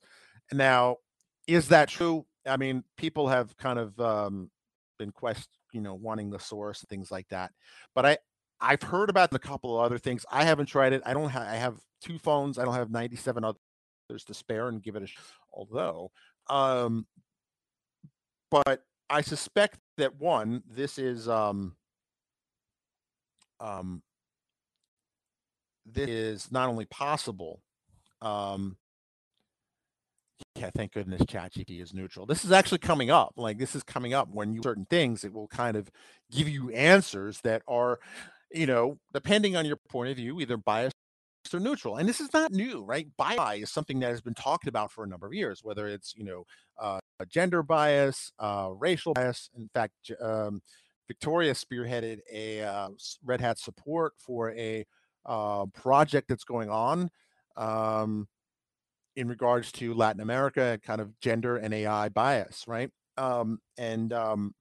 Now, 0.51 0.97
is 1.47 1.69
that 1.69 1.89
true? 1.89 2.25
I 2.45 2.57
mean, 2.57 2.83
people 2.97 3.27
have 3.27 3.55
kind 3.57 3.79
of 3.79 3.99
um, 3.99 4.49
been 4.97 5.11
quest, 5.11 5.49
you 5.73 5.81
know, 5.81 5.95
wanting 5.95 6.29
the 6.29 6.39
source 6.39 6.81
and 6.81 6.89
things 6.89 7.11
like 7.11 7.27
that. 7.29 7.51
But 7.95 8.05
I 8.05 8.17
I've 8.61 8.81
heard 8.81 9.09
about 9.09 9.33
a 9.33 9.39
couple 9.39 9.77
of 9.77 9.85
other 9.85 9.97
things. 9.97 10.25
I 10.31 10.43
haven't 10.43 10.65
tried 10.65 10.93
it. 10.93 11.01
I 11.05 11.13
don't 11.13 11.29
have. 11.29 11.43
I 11.43 11.55
have 11.55 11.77
two 12.01 12.19
phones. 12.19 12.57
I 12.57 12.65
don't 12.65 12.73
have 12.73 12.91
97 12.91 13.43
others 13.43 14.23
to 14.25 14.33
spare 14.33 14.67
and 14.67 14.83
give 14.83 14.95
it 14.95 15.03
a. 15.03 15.07
Although, 15.53 16.11
um, 16.47 17.05
but 18.49 18.83
I 19.09 19.21
suspect 19.21 19.79
that 19.97 20.19
one, 20.19 20.63
this 20.69 20.97
is 20.97 21.27
um, 21.27 21.75
um, 23.59 24.01
this 25.85 26.09
is 26.09 26.51
not 26.51 26.69
only 26.69 26.85
possible. 26.85 27.61
Um, 28.21 28.77
yeah, 30.55 30.69
thank 30.75 30.93
goodness 30.93 31.21
ChatGPT 31.23 31.81
is 31.81 31.93
neutral. 31.93 32.25
This 32.25 32.45
is 32.45 32.51
actually 32.51 32.79
coming 32.79 33.09
up. 33.09 33.33
Like 33.35 33.57
this 33.57 33.75
is 33.75 33.83
coming 33.83 34.13
up 34.13 34.29
when 34.31 34.53
you 34.53 34.61
certain 34.63 34.85
things, 34.89 35.23
it 35.23 35.33
will 35.33 35.47
kind 35.47 35.75
of 35.75 35.89
give 36.31 36.47
you 36.47 36.69
answers 36.71 37.41
that 37.41 37.61
are, 37.67 37.99
you 38.51 38.65
know, 38.65 38.97
depending 39.13 39.55
on 39.55 39.65
your 39.65 39.77
point 39.89 40.09
of 40.09 40.17
view, 40.17 40.39
either 40.39 40.57
biased 40.57 40.95
or 41.53 41.59
neutral. 41.59 41.97
And 41.97 42.07
this 42.07 42.19
is 42.19 42.31
not 42.33 42.51
new, 42.51 42.83
right? 42.83 43.07
Bias 43.17 43.63
is 43.63 43.71
something 43.71 43.99
that 43.99 44.09
has 44.09 44.21
been 44.21 44.33
talked 44.33 44.67
about 44.67 44.91
for 44.91 45.03
a 45.03 45.07
number 45.07 45.27
of 45.27 45.33
years, 45.33 45.61
whether 45.63 45.87
it's, 45.87 46.13
you 46.15 46.23
know, 46.23 46.43
uh, 46.79 46.99
gender 47.25 47.63
bias, 47.63 48.31
uh, 48.39 48.69
racial 48.77 49.13
bias. 49.13 49.49
In 49.57 49.69
fact, 49.73 49.93
um, 50.21 50.61
Victoria 51.07 51.53
spearheaded 51.53 52.19
a 52.31 52.61
uh, 52.61 52.89
Red 53.23 53.41
Hat 53.41 53.57
support 53.59 54.13
for 54.17 54.51
a 54.51 54.85
uh, 55.25 55.65
project 55.73 56.27
that's 56.27 56.43
going 56.43 56.69
on 56.69 57.09
um, 57.57 58.27
in 59.15 59.27
regards 59.27 59.71
to 59.73 59.93
Latin 59.93 60.21
America, 60.21 60.79
kind 60.85 61.01
of 61.01 61.19
gender 61.19 61.57
and 61.57 61.73
AI 61.73 62.09
bias, 62.09 62.65
right? 62.67 62.89
Um, 63.17 63.59
and 63.77 64.13
um, 64.13 64.53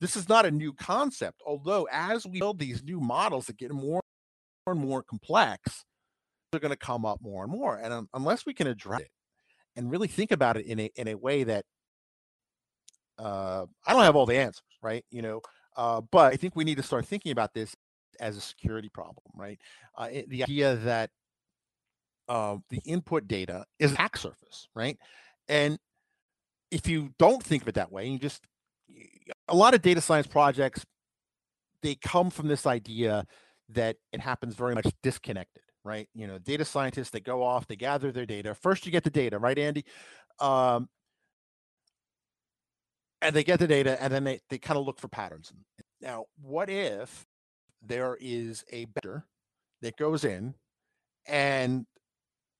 this 0.00 0.16
is 0.16 0.28
not 0.28 0.44
a 0.44 0.50
new 0.50 0.72
concept, 0.72 1.40
although 1.46 1.88
as 1.90 2.26
we 2.26 2.40
build 2.40 2.58
these 2.58 2.82
new 2.82 3.00
models 3.00 3.46
that 3.46 3.56
get 3.56 3.70
more 3.70 4.00
and 4.66 4.80
more 4.80 5.02
complex, 5.02 5.84
they're 6.50 6.60
going 6.60 6.70
to 6.70 6.76
come 6.76 7.06
up 7.06 7.20
more 7.22 7.44
and 7.44 7.52
more. 7.52 7.78
And 7.78 7.92
um, 7.92 8.08
unless 8.12 8.44
we 8.44 8.54
can 8.54 8.66
address 8.66 9.02
it 9.02 9.10
and 9.76 9.90
really 9.90 10.08
think 10.08 10.30
about 10.30 10.56
it 10.56 10.66
in 10.66 10.80
a 10.80 10.90
in 10.96 11.08
a 11.08 11.14
way 11.14 11.44
that 11.44 11.64
uh, 13.18 13.66
I 13.86 13.92
don't 13.92 14.02
have 14.02 14.16
all 14.16 14.26
the 14.26 14.36
answers, 14.36 14.62
right? 14.82 15.04
You 15.10 15.22
know, 15.22 15.40
uh, 15.76 16.00
but 16.00 16.32
I 16.32 16.36
think 16.36 16.56
we 16.56 16.64
need 16.64 16.76
to 16.76 16.82
start 16.82 17.06
thinking 17.06 17.32
about 17.32 17.54
this 17.54 17.74
as 18.20 18.36
a 18.36 18.40
security 18.40 18.88
problem, 18.88 19.24
right? 19.34 19.58
Uh, 19.96 20.08
it, 20.12 20.28
the 20.28 20.42
idea 20.42 20.76
that 20.76 21.10
uh, 22.28 22.56
the 22.70 22.80
input 22.84 23.28
data 23.28 23.64
is 23.78 23.92
attack 23.92 24.16
surface, 24.16 24.68
right? 24.74 24.98
And 25.48 25.78
if 26.70 26.88
you 26.88 27.10
don't 27.18 27.42
think 27.42 27.62
of 27.62 27.68
it 27.68 27.74
that 27.74 27.92
way, 27.92 28.06
you 28.08 28.18
just 28.18 28.42
a 29.48 29.54
lot 29.54 29.74
of 29.74 29.82
data 29.82 30.00
science 30.00 30.26
projects 30.26 30.84
they 31.82 31.94
come 31.96 32.30
from 32.30 32.48
this 32.48 32.66
idea 32.66 33.26
that 33.68 33.96
it 34.12 34.20
happens 34.20 34.54
very 34.54 34.74
much 34.74 34.86
disconnected, 35.02 35.62
right? 35.84 36.08
You 36.14 36.26
know, 36.26 36.38
data 36.38 36.64
scientists 36.64 37.10
they 37.10 37.20
go 37.20 37.42
off, 37.42 37.66
they 37.66 37.76
gather 37.76 38.12
their 38.12 38.26
data. 38.26 38.54
First, 38.54 38.86
you 38.86 38.92
get 38.92 39.04
the 39.04 39.10
data, 39.10 39.38
right, 39.38 39.58
Andy? 39.58 39.84
Um, 40.40 40.88
and 43.22 43.34
they 43.34 43.44
get 43.44 43.58
the 43.58 43.66
data, 43.66 44.00
and 44.02 44.12
then 44.12 44.24
they 44.24 44.40
they 44.50 44.58
kind 44.58 44.78
of 44.78 44.86
look 44.86 44.98
for 44.98 45.08
patterns. 45.08 45.52
Now, 46.00 46.26
what 46.40 46.68
if 46.68 47.26
there 47.82 48.16
is 48.20 48.64
a 48.72 48.86
better 48.86 49.24
that 49.82 49.96
goes 49.96 50.24
in 50.24 50.54
and 51.26 51.86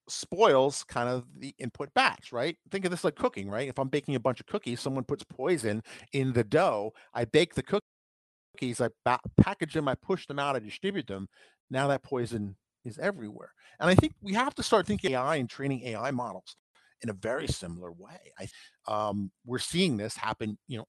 spoils 0.08 0.84
kind 0.84 1.08
of 1.08 1.24
the 1.38 1.54
input 1.58 1.92
batch, 1.94 2.32
right? 2.32 2.56
Think 2.70 2.84
of 2.84 2.90
this 2.90 3.04
like 3.04 3.16
cooking, 3.16 3.48
right? 3.50 3.68
If 3.68 3.78
I'm 3.78 3.88
baking 3.88 4.14
a 4.16 4.20
bunch 4.20 4.40
of 4.40 4.46
cookies, 4.46 4.80
someone 4.80 5.04
puts 5.04 5.24
poison 5.24 5.82
in 6.12 6.32
the 6.32 6.44
dough. 6.44 6.92
I 7.14 7.24
bake 7.24 7.54
the 7.54 7.62
cookies, 7.62 8.80
I 8.80 8.88
ba- 9.04 9.20
package 9.38 9.74
them, 9.74 9.88
I 9.88 9.94
push 9.94 10.26
them 10.26 10.38
out, 10.38 10.56
I 10.56 10.60
distribute 10.60 11.06
them. 11.06 11.28
Now 11.70 11.88
that 11.88 12.02
poison 12.02 12.56
is 12.84 12.98
everywhere. 12.98 13.52
And 13.80 13.90
I 13.90 13.94
think 13.94 14.14
we 14.22 14.34
have 14.34 14.54
to 14.56 14.62
start 14.62 14.86
thinking 14.86 15.12
AI 15.12 15.36
and 15.36 15.48
training 15.48 15.82
AI 15.84 16.10
models 16.10 16.56
in 17.02 17.10
a 17.10 17.14
very 17.14 17.46
similar 17.48 17.92
way. 17.92 18.32
I, 18.38 18.48
um, 18.86 19.30
we're 19.44 19.58
seeing 19.58 19.96
this 19.96 20.16
happen, 20.16 20.58
you 20.68 20.78
know, 20.78 20.86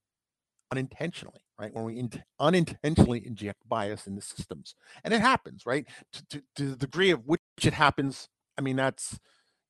unintentionally, 0.71 1.41
right? 1.59 1.73
When 1.73 1.85
we 1.85 1.99
in- 1.99 2.23
unintentionally 2.39 3.25
inject 3.25 3.67
bias 3.67 4.07
in 4.07 4.15
the 4.15 4.21
systems, 4.21 4.75
and 5.03 5.13
it 5.13 5.21
happens, 5.21 5.65
right? 5.65 5.87
To, 6.13 6.25
to, 6.29 6.43
to 6.57 6.69
the 6.71 6.75
degree 6.77 7.11
of 7.11 7.25
which 7.25 7.41
it 7.63 7.73
happens 7.73 8.29
I 8.57 8.61
mean, 8.61 8.75
that's 8.75 9.17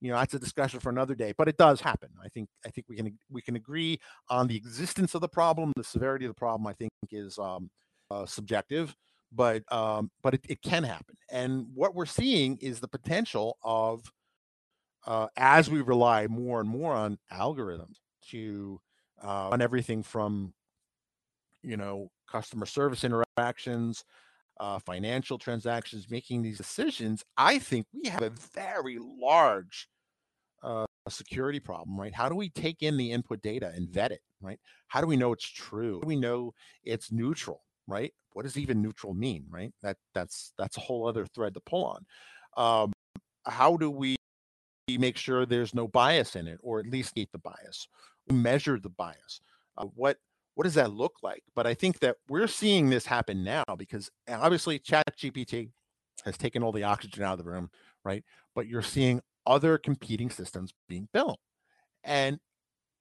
you 0.01 0.11
know 0.11 0.17
that's 0.17 0.33
a 0.33 0.39
discussion 0.39 0.79
for 0.79 0.89
another 0.89 1.15
day, 1.15 1.33
but 1.37 1.47
it 1.47 1.57
does 1.57 1.81
happen. 1.81 2.09
I 2.23 2.29
think 2.29 2.49
I 2.65 2.69
think 2.69 2.87
we 2.89 2.95
can 2.95 3.17
we 3.29 3.41
can 3.41 3.55
agree 3.55 3.99
on 4.29 4.47
the 4.47 4.55
existence 4.55 5.15
of 5.15 5.21
the 5.21 5.29
problem. 5.29 5.71
The 5.75 5.83
severity 5.83 6.25
of 6.25 6.29
the 6.31 6.39
problem, 6.39 6.67
I 6.67 6.73
think, 6.73 6.91
is 7.11 7.37
um, 7.39 7.69
uh, 8.11 8.25
subjective, 8.25 8.95
but 9.31 9.63
um, 9.71 10.11
but 10.21 10.33
it, 10.35 10.45
it 10.47 10.61
can 10.61 10.83
happen. 10.83 11.15
And 11.31 11.67
what 11.73 11.95
we're 11.95 12.05
seeing 12.05 12.57
is 12.57 12.79
the 12.79 12.87
potential 12.87 13.57
of 13.63 14.11
uh, 15.05 15.27
as 15.37 15.69
we 15.69 15.81
rely 15.81 16.27
more 16.27 16.59
and 16.59 16.69
more 16.69 16.93
on 16.93 17.17
algorithms 17.31 17.97
to 18.29 18.79
uh, 19.23 19.49
on 19.49 19.61
everything 19.61 20.03
from 20.03 20.53
you 21.63 21.77
know 21.77 22.09
customer 22.27 22.65
service 22.65 23.03
interactions 23.03 24.03
uh, 24.59 24.79
financial 24.79 25.37
transactions, 25.37 26.09
making 26.09 26.41
these 26.41 26.57
decisions, 26.57 27.23
I 27.37 27.59
think 27.59 27.87
we 27.93 28.09
have 28.09 28.21
a 28.21 28.31
very 28.53 28.97
large 28.99 29.87
uh, 30.63 30.85
security 31.09 31.59
problem, 31.59 31.99
right? 31.99 32.13
How 32.13 32.29
do 32.29 32.35
we 32.35 32.49
take 32.49 32.81
in 32.81 32.97
the 32.97 33.11
input 33.11 33.41
data 33.41 33.71
and 33.75 33.89
vet 33.89 34.11
it, 34.11 34.21
right? 34.41 34.59
How 34.87 35.01
do 35.01 35.07
we 35.07 35.17
know 35.17 35.33
it's 35.33 35.47
true? 35.47 36.01
We 36.05 36.15
know 36.15 36.53
it's 36.83 37.11
neutral, 37.11 37.61
right? 37.87 38.13
What 38.33 38.43
does 38.43 38.57
even 38.57 38.81
neutral 38.81 39.13
mean, 39.13 39.45
right? 39.49 39.71
That 39.81 39.97
that's 40.13 40.53
that's 40.57 40.77
a 40.77 40.81
whole 40.81 41.07
other 41.07 41.25
thread 41.33 41.53
to 41.53 41.61
pull 41.61 41.85
on. 41.85 42.05
Um, 42.57 42.93
how 43.45 43.77
do 43.77 43.91
we 43.91 44.15
make 44.89 45.17
sure 45.17 45.45
there's 45.45 45.73
no 45.73 45.87
bias 45.87 46.35
in 46.35 46.47
it, 46.47 46.59
or 46.61 46.79
at 46.79 46.87
least 46.87 47.15
gate 47.15 47.29
the 47.31 47.39
bias, 47.39 47.87
measure 48.29 48.79
the 48.79 48.89
bias? 48.89 49.41
Uh, 49.77 49.85
what 49.95 50.17
what 50.55 50.63
does 50.63 50.73
that 50.75 50.91
look 50.91 51.15
like? 51.21 51.43
But 51.55 51.67
I 51.67 51.73
think 51.73 51.99
that 51.99 52.17
we're 52.29 52.47
seeing 52.47 52.89
this 52.89 53.05
happen 53.05 53.43
now 53.43 53.63
because 53.77 54.09
obviously 54.29 54.79
ChatGPT 54.79 55.71
has 56.23 56.37
taken 56.37 56.63
all 56.63 56.71
the 56.71 56.83
oxygen 56.83 57.23
out 57.23 57.33
of 57.33 57.45
the 57.45 57.51
room, 57.51 57.69
right? 58.03 58.23
But 58.55 58.67
you're 58.67 58.81
seeing 58.81 59.21
other 59.45 59.77
competing 59.77 60.29
systems 60.29 60.73
being 60.87 61.07
built. 61.13 61.39
And 62.03 62.39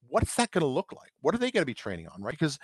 what's 0.09 0.35
that 0.35 0.50
going 0.50 0.62
to 0.62 0.67
look 0.67 0.93
like? 0.93 1.12
What 1.21 1.35
are 1.35 1.38
they 1.38 1.50
going 1.50 1.62
to 1.62 1.67
be 1.67 1.75
training 1.75 2.09
on, 2.09 2.23
right? 2.23 2.33
Because 2.33 2.59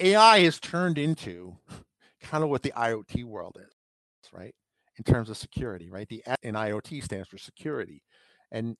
AI 0.00 0.40
has 0.40 0.58
turned 0.58 0.98
into 0.98 1.56
kind 2.22 2.44
of 2.44 2.50
what 2.50 2.62
the 2.62 2.72
IoT 2.76 3.24
world 3.24 3.58
is, 3.60 4.32
right? 4.32 4.54
In 4.96 5.04
terms 5.04 5.30
of 5.30 5.36
security, 5.36 5.90
right? 5.90 6.08
The 6.08 6.22
in 6.42 6.54
IoT 6.54 7.02
stands 7.04 7.28
for 7.28 7.38
security. 7.38 8.02
And 8.50 8.76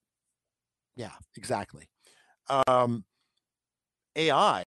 yeah, 0.95 1.11
exactly. 1.37 1.87
Um, 2.67 3.05
AI 4.15 4.63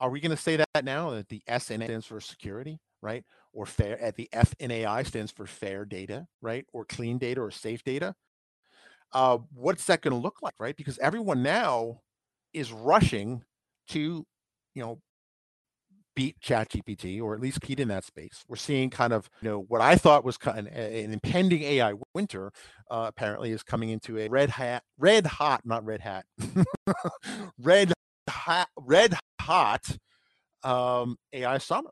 are 0.00 0.10
we 0.10 0.20
going 0.20 0.30
to 0.30 0.36
say 0.36 0.56
that 0.56 0.84
now 0.84 1.10
that 1.10 1.28
the 1.28 1.42
S 1.46 1.64
stands 1.64 2.06
for 2.06 2.20
security, 2.20 2.78
right? 3.00 3.24
Or 3.52 3.66
fair 3.66 4.00
at 4.00 4.16
the 4.16 4.28
F 4.32 4.54
in 4.58 4.70
AI 4.70 5.02
stands 5.02 5.32
for 5.32 5.46
fair 5.46 5.84
data, 5.84 6.26
right? 6.42 6.66
Or 6.72 6.84
clean 6.84 7.18
data 7.18 7.40
or 7.40 7.50
safe 7.50 7.82
data. 7.82 8.14
Uh, 9.12 9.38
what's 9.54 9.86
that 9.86 10.02
going 10.02 10.14
to 10.14 10.20
look 10.20 10.42
like, 10.42 10.54
right? 10.58 10.76
Because 10.76 10.98
everyone 10.98 11.42
now 11.42 12.00
is 12.52 12.72
rushing 12.72 13.42
to, 13.88 14.26
you 14.74 14.82
know, 14.82 15.00
beat 16.16 16.40
ChatGPT 16.40 17.22
or 17.22 17.34
at 17.34 17.40
least 17.40 17.60
compete 17.60 17.78
in 17.78 17.88
that 17.88 18.04
space. 18.04 18.44
We're 18.48 18.56
seeing 18.56 18.90
kind 18.90 19.12
of, 19.12 19.30
you 19.42 19.50
know, 19.50 19.60
what 19.68 19.82
I 19.82 19.94
thought 19.94 20.24
was 20.24 20.36
kind 20.36 20.66
of 20.66 20.74
an 20.74 21.12
impending 21.12 21.62
AI 21.62 21.94
winter 22.14 22.50
uh, 22.90 23.04
apparently 23.08 23.52
is 23.52 23.62
coming 23.62 23.90
into 23.90 24.18
a 24.18 24.28
red 24.28 24.50
hat, 24.50 24.82
red 24.98 25.26
hot, 25.26 25.60
not 25.64 25.84
red 25.84 26.00
hat, 26.00 26.24
red 27.58 27.92
hot, 28.28 28.68
red 28.76 29.14
hot 29.40 29.84
um, 30.64 31.16
AI 31.32 31.58
summer, 31.58 31.90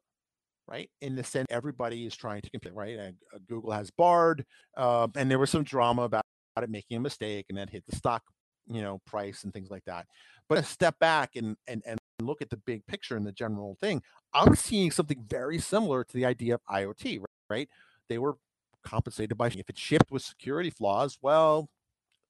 right? 0.66 0.90
In 1.02 1.14
the 1.14 1.23
sense 1.23 1.47
everybody 1.50 2.07
is 2.07 2.16
trying 2.16 2.40
to 2.40 2.50
compete, 2.50 2.75
right? 2.75 2.99
And 2.99 3.16
uh, 3.33 3.38
Google 3.47 3.73
has 3.73 3.90
Bard, 3.90 4.45
uh, 4.76 5.07
and 5.16 5.31
there 5.31 5.38
was 5.38 5.50
some 5.50 5.64
drama 5.64 6.02
about 6.02 6.25
it 6.62 6.71
making 6.71 6.97
a 6.97 7.00
mistake, 7.00 7.47
and 7.50 7.59
that 7.59 7.69
hit 7.69 7.85
the 7.87 7.97
stock, 7.97 8.23
you 8.69 8.81
know, 8.81 9.00
price 9.07 9.45
and 9.45 9.52
things 9.52 9.71
like 9.71 9.85
that. 9.85 10.07
But 10.49 10.59
a 10.59 10.62
step 10.62 10.99
back 10.99 11.37
and 11.37 11.57
and 11.69 11.83
and 11.87 11.99
look 12.25 12.43
at 12.43 12.50
the 12.50 12.57
big 12.57 12.87
picture 12.87 13.16
and 13.16 13.26
the 13.26 13.33
general 13.33 13.76
thing, 13.81 14.02
I'm 14.33 14.54
seeing 14.57 14.90
something 14.90 15.25
very 15.28 15.59
similar 15.59 16.04
to 16.04 16.12
the 16.12 16.25
idea 16.25 16.54
of 16.54 16.61
IoT, 16.71 17.23
right? 17.49 17.69
They 18.09 18.19
were 18.19 18.37
compensated 18.85 19.37
by 19.37 19.49
if 19.49 19.69
it 19.69 19.78
shipped 19.78 20.11
with 20.11 20.23
security 20.23 20.71
flaws, 20.71 21.19
well, 21.23 21.69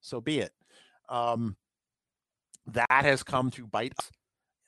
so 0.01 0.21
be 0.21 0.41
it. 0.41 0.53
Um, 1.09 1.57
that 2.67 2.87
has 2.91 3.23
come 3.23 3.51
to 3.53 3.67
bite 3.67 3.93
us 3.99 4.11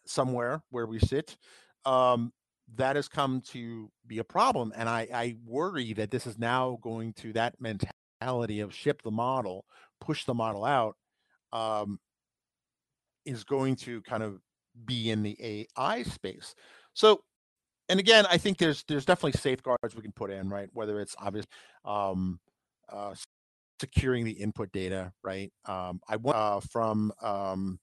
somewhere 0.07 0.63
where 0.71 0.87
we 0.87 0.99
sit. 0.99 1.37
Um, 1.85 2.33
that 2.75 2.97
has 2.97 3.09
come 3.09 3.41
to 3.53 3.91
be 4.07 4.19
a 4.19 4.25
problem. 4.25 4.73
And 4.77 4.89
I, 4.89 5.09
I 5.13 5.37
worry 5.45 5.93
that 5.95 6.11
this 6.11 6.27
is 6.27 6.39
now 6.39 6.79
going 6.83 7.13
to 7.15 7.33
that 7.35 7.55
mentality 7.61 8.61
of 8.61 8.75
ship 8.75 9.03
the 9.03 9.11
model, 9.11 9.65
push 10.01 10.25
the 10.25 10.35
model 10.35 10.65
out, 10.65 10.97
um, 11.53 11.99
is 13.25 13.45
going 13.45 13.77
to 13.77 14.03
kind 14.03 14.23
of 14.23 14.41
be 14.85 15.11
in 15.11 15.23
the 15.23 15.67
AI 15.79 16.03
space. 16.03 16.55
So, 16.95 17.23
and 17.89 18.01
again, 18.01 18.27
I 18.31 18.39
think 18.39 18.59
there's 18.59 18.85
there's 18.89 19.05
definitely 19.05 19.39
safeguards 19.39 19.95
we 19.95 20.03
can 20.03 20.13
put 20.13 20.31
in, 20.31 20.49
right? 20.49 20.69
Whether 20.73 21.01
it's 21.01 21.15
obvious, 21.19 21.47
um, 21.85 22.41
uh, 22.89 23.15
securing 23.81 24.25
the 24.25 24.33
input 24.33 24.73
data, 24.73 25.13
right? 25.23 25.53
Um, 25.67 26.01
I 26.09 26.17
went 26.17 26.37
uh, 26.37 26.61
from 26.61 27.13
um, 27.23 27.79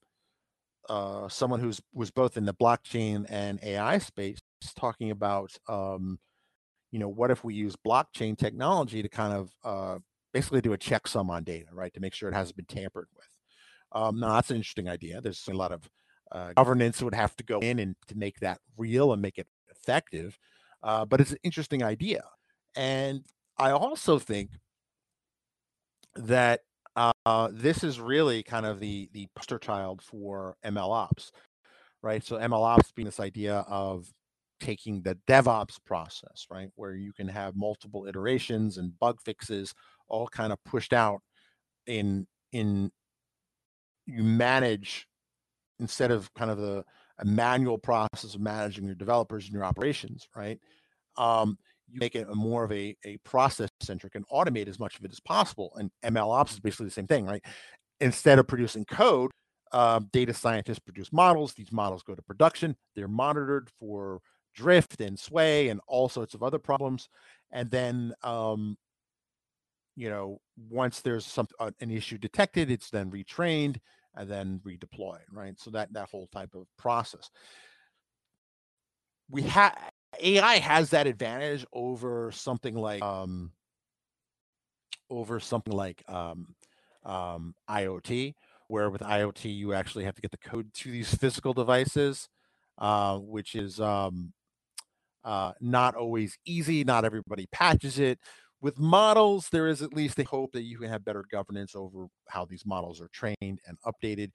uh, 0.88 1.28
someone 1.28 1.60
who's 1.60 1.80
was 1.92 2.10
both 2.10 2.36
in 2.36 2.44
the 2.44 2.54
blockchain 2.54 3.26
and 3.28 3.58
AI 3.62 3.98
space, 3.98 4.38
talking 4.76 5.10
about, 5.10 5.52
um, 5.68 6.18
you 6.90 6.98
know, 6.98 7.08
what 7.08 7.30
if 7.30 7.44
we 7.44 7.54
use 7.54 7.76
blockchain 7.76 8.36
technology 8.36 9.02
to 9.02 9.08
kind 9.08 9.32
of 9.32 9.50
uh, 9.64 9.98
basically 10.32 10.60
do 10.60 10.72
a 10.72 10.78
checksum 10.78 11.30
on 11.30 11.44
data, 11.44 11.66
right, 11.72 11.92
to 11.94 12.00
make 12.00 12.14
sure 12.14 12.28
it 12.28 12.34
hasn't 12.34 12.56
been 12.56 12.66
tampered 12.66 13.08
with. 13.16 13.26
Um, 13.92 14.18
now 14.20 14.34
that's 14.34 14.50
an 14.50 14.56
interesting 14.56 14.88
idea. 14.88 15.20
There's 15.20 15.46
a 15.48 15.54
lot 15.54 15.72
of 15.72 15.88
uh, 16.34 16.52
governance 16.54 17.00
would 17.00 17.14
have 17.14 17.34
to 17.36 17.44
go 17.44 17.60
in 17.60 17.78
and 17.78 17.94
to 18.08 18.16
make 18.16 18.40
that 18.40 18.58
real 18.76 19.12
and 19.12 19.22
make 19.22 19.38
it 19.38 19.46
effective, 19.70 20.36
uh, 20.82 21.04
but 21.04 21.20
it's 21.20 21.30
an 21.30 21.38
interesting 21.44 21.82
idea. 21.82 22.24
And 22.76 23.24
I 23.56 23.70
also 23.70 24.18
think 24.18 24.50
that 26.16 26.60
uh, 26.96 27.48
this 27.52 27.84
is 27.84 28.00
really 28.00 28.42
kind 28.42 28.66
of 28.66 28.80
the 28.80 29.08
the 29.12 29.28
poster 29.34 29.58
child 29.58 30.02
for 30.02 30.56
ML 30.64 30.90
ops, 30.90 31.32
right? 32.02 32.24
So 32.24 32.36
ML 32.36 32.64
ops 32.64 32.92
being 32.92 33.06
this 33.06 33.20
idea 33.20 33.64
of 33.68 34.12
taking 34.60 35.02
the 35.02 35.18
DevOps 35.28 35.78
process, 35.84 36.46
right, 36.50 36.68
where 36.76 36.94
you 36.94 37.12
can 37.12 37.28
have 37.28 37.56
multiple 37.56 38.06
iterations 38.06 38.78
and 38.78 38.98
bug 38.98 39.20
fixes 39.20 39.74
all 40.08 40.28
kind 40.28 40.52
of 40.52 40.62
pushed 40.64 40.92
out 40.92 41.20
in 41.86 42.26
in 42.52 42.90
you 44.06 44.22
manage 44.22 45.06
instead 45.80 46.10
of 46.10 46.32
kind 46.34 46.50
of 46.50 46.58
the 46.58 46.84
a 47.18 47.24
manual 47.24 47.78
process 47.78 48.34
of 48.34 48.40
managing 48.40 48.86
your 48.86 48.94
developers 48.94 49.44
and 49.44 49.54
your 49.54 49.64
operations, 49.64 50.28
right? 50.34 50.58
Um, 51.16 51.58
you 51.88 52.00
make 52.00 52.16
it 52.16 52.26
a 52.28 52.34
more 52.34 52.64
of 52.64 52.72
a, 52.72 52.96
a 53.04 53.18
process 53.18 53.68
centric 53.80 54.14
and 54.14 54.26
automate 54.28 54.68
as 54.68 54.80
much 54.80 54.98
of 54.98 55.04
it 55.04 55.12
as 55.12 55.20
possible. 55.20 55.72
And 55.76 55.90
ML 56.04 56.32
ops 56.32 56.54
is 56.54 56.60
basically 56.60 56.86
the 56.86 56.92
same 56.92 57.06
thing, 57.06 57.24
right? 57.26 57.44
Instead 58.00 58.38
of 58.38 58.48
producing 58.48 58.84
code, 58.84 59.30
uh, 59.72 60.00
data 60.12 60.34
scientists 60.34 60.78
produce 60.78 61.12
models. 61.12 61.54
These 61.54 61.72
models 61.72 62.02
go 62.02 62.14
to 62.14 62.22
production. 62.22 62.76
They're 62.96 63.08
monitored 63.08 63.70
for 63.78 64.20
drift 64.54 65.00
and 65.00 65.18
sway 65.18 65.68
and 65.68 65.80
all 65.86 66.08
sorts 66.08 66.34
of 66.34 66.42
other 66.42 66.58
problems. 66.58 67.08
And 67.52 67.70
then, 67.70 68.12
um, 68.22 68.76
you 69.96 70.08
know, 70.08 70.40
once 70.68 71.00
there's 71.00 71.26
some 71.26 71.46
uh, 71.60 71.70
an 71.80 71.90
issue 71.90 72.18
detected, 72.18 72.70
it's 72.70 72.90
then 72.90 73.10
retrained 73.10 73.78
and 74.16 74.30
then 74.30 74.60
redeploy, 74.64 75.18
right? 75.32 75.58
So 75.58 75.70
that 75.70 75.92
that 75.92 76.08
whole 76.10 76.28
type 76.28 76.54
of 76.54 76.66
process. 76.76 77.30
We 79.30 79.42
have 79.42 79.76
AI 80.20 80.58
has 80.58 80.90
that 80.90 81.06
advantage 81.06 81.64
over 81.72 82.30
something 82.32 82.74
like 82.74 83.02
um, 83.02 83.52
over 85.10 85.40
something 85.40 85.72
like 85.74 86.02
um, 86.08 86.54
um, 87.04 87.54
IoT, 87.68 88.34
where 88.68 88.90
with 88.90 89.02
IoT 89.02 89.54
you 89.54 89.72
actually 89.74 90.04
have 90.04 90.14
to 90.14 90.22
get 90.22 90.30
the 90.30 90.38
code 90.38 90.72
to 90.74 90.90
these 90.90 91.14
physical 91.14 91.52
devices, 91.52 92.28
uh, 92.78 93.18
which 93.18 93.54
is 93.54 93.80
um, 93.80 94.32
uh, 95.24 95.52
not 95.60 95.94
always 95.94 96.36
easy. 96.46 96.84
Not 96.84 97.04
everybody 97.04 97.46
patches 97.52 97.98
it. 97.98 98.18
With 98.64 98.78
models, 98.78 99.50
there 99.50 99.68
is 99.68 99.82
at 99.82 99.92
least 99.92 100.18
a 100.18 100.24
hope 100.24 100.52
that 100.52 100.62
you 100.62 100.78
can 100.78 100.88
have 100.88 101.04
better 101.04 101.22
governance 101.30 101.76
over 101.76 102.06
how 102.30 102.46
these 102.46 102.64
models 102.64 102.98
are 102.98 103.10
trained 103.12 103.36
and 103.42 103.76
updated. 103.84 104.30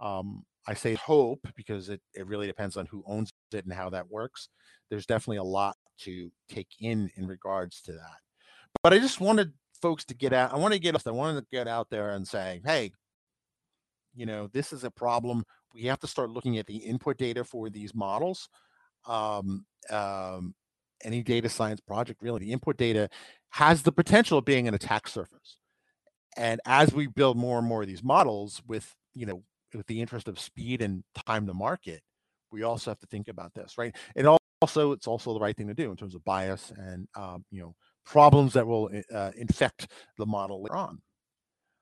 Um, 0.00 0.44
I 0.66 0.72
say 0.72 0.94
hope 0.94 1.46
because 1.54 1.90
it, 1.90 2.00
it 2.14 2.26
really 2.26 2.46
depends 2.46 2.78
on 2.78 2.86
who 2.86 3.04
owns 3.06 3.30
it 3.52 3.66
and 3.66 3.74
how 3.74 3.90
that 3.90 4.10
works. 4.10 4.48
There's 4.88 5.04
definitely 5.04 5.36
a 5.36 5.44
lot 5.44 5.76
to 6.04 6.32
take 6.48 6.68
in 6.80 7.10
in 7.16 7.26
regards 7.26 7.82
to 7.82 7.92
that. 7.92 8.16
But 8.82 8.94
I 8.94 8.98
just 8.98 9.20
wanted 9.20 9.52
folks 9.82 10.06
to 10.06 10.14
get 10.14 10.32
out. 10.32 10.54
I 10.54 10.56
want 10.56 10.72
to 10.72 10.80
get 10.80 10.96
I 11.06 11.10
wanted 11.10 11.42
to 11.42 11.46
get 11.52 11.68
out 11.68 11.90
there 11.90 12.12
and 12.12 12.26
say, 12.26 12.62
hey, 12.64 12.92
you 14.14 14.24
know, 14.24 14.48
this 14.54 14.72
is 14.72 14.84
a 14.84 14.90
problem. 14.90 15.44
We 15.74 15.82
have 15.82 16.00
to 16.00 16.06
start 16.06 16.30
looking 16.30 16.56
at 16.56 16.66
the 16.66 16.78
input 16.78 17.18
data 17.18 17.44
for 17.44 17.68
these 17.68 17.94
models. 17.94 18.48
Um, 19.06 19.66
um, 19.90 20.54
any 21.04 21.22
data 21.22 21.48
science 21.48 21.80
project, 21.80 22.22
really, 22.22 22.40
the 22.40 22.52
input 22.52 22.76
data 22.76 23.08
has 23.50 23.82
the 23.82 23.92
potential 23.92 24.38
of 24.38 24.44
being 24.44 24.68
an 24.68 24.74
attack 24.74 25.08
surface. 25.08 25.58
And 26.36 26.60
as 26.64 26.92
we 26.92 27.06
build 27.08 27.36
more 27.36 27.58
and 27.58 27.66
more 27.66 27.82
of 27.82 27.88
these 27.88 28.04
models 28.04 28.62
with, 28.66 28.94
you 29.14 29.26
know, 29.26 29.42
with 29.74 29.86
the 29.86 30.00
interest 30.00 30.28
of 30.28 30.38
speed 30.38 30.82
and 30.82 31.02
time 31.26 31.46
to 31.46 31.54
market, 31.54 32.02
we 32.52 32.62
also 32.62 32.90
have 32.90 32.98
to 33.00 33.06
think 33.06 33.28
about 33.28 33.52
this, 33.54 33.76
right? 33.78 33.94
And 34.16 34.28
also, 34.62 34.92
it's 34.92 35.06
also 35.06 35.32
the 35.32 35.40
right 35.40 35.56
thing 35.56 35.68
to 35.68 35.74
do 35.74 35.90
in 35.90 35.96
terms 35.96 36.14
of 36.14 36.24
bias 36.24 36.72
and 36.76 37.08
um, 37.16 37.44
you 37.50 37.60
know 37.60 37.74
problems 38.04 38.52
that 38.52 38.66
will 38.66 38.90
uh, 39.14 39.30
infect 39.36 39.88
the 40.18 40.26
model 40.26 40.62
later 40.62 40.76
on. 40.76 41.00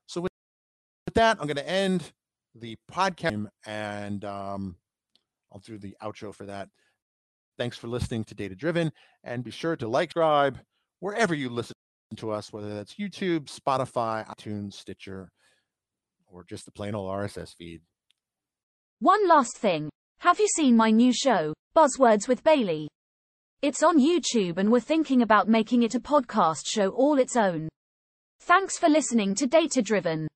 So 0.06 0.20
with, 0.20 0.32
with 1.06 1.14
that, 1.14 1.38
I'm 1.40 1.46
going 1.46 1.56
to 1.56 1.68
end 1.68 2.12
the 2.54 2.76
podcast 2.90 3.48
and 3.66 4.24
um, 4.24 4.76
I'll 5.52 5.60
do 5.60 5.78
the 5.78 5.96
outro 6.02 6.34
for 6.34 6.46
that. 6.46 6.68
Thanks 7.56 7.76
for 7.76 7.88
listening 7.88 8.24
to 8.24 8.34
Data 8.34 8.54
Driven, 8.54 8.92
and 9.24 9.42
be 9.42 9.50
sure 9.50 9.74
to 9.76 9.88
like, 9.88 10.10
subscribe 10.10 10.58
wherever 11.00 11.34
you 11.34 11.48
listen 11.48 11.74
to 12.16 12.30
us, 12.30 12.52
whether 12.52 12.74
that's 12.74 12.94
YouTube, 12.94 13.46
Spotify, 13.46 14.26
iTunes, 14.26 14.74
Stitcher, 14.74 15.30
or 16.26 16.44
just 16.44 16.64
the 16.64 16.72
plain 16.72 16.94
old 16.94 17.10
RSS 17.10 17.54
feed. 17.56 17.80
One 19.00 19.28
last 19.28 19.56
thing. 19.56 19.90
Have 20.20 20.40
you 20.40 20.48
seen 20.48 20.76
my 20.76 20.90
new 20.90 21.12
show, 21.12 21.54
Buzzwords 21.76 22.26
with 22.26 22.42
Bailey? 22.42 22.88
It's 23.62 23.82
on 23.82 23.98
YouTube 23.98 24.58
and 24.58 24.70
we're 24.70 24.80
thinking 24.80 25.22
about 25.22 25.48
making 25.48 25.82
it 25.82 25.94
a 25.94 26.00
podcast 26.00 26.66
show 26.66 26.90
all 26.90 27.18
its 27.18 27.36
own. 27.36 27.68
Thanks 28.40 28.78
for 28.78 28.88
listening 28.88 29.34
to 29.36 29.46
Data 29.46 29.82
Driven. 29.82 30.28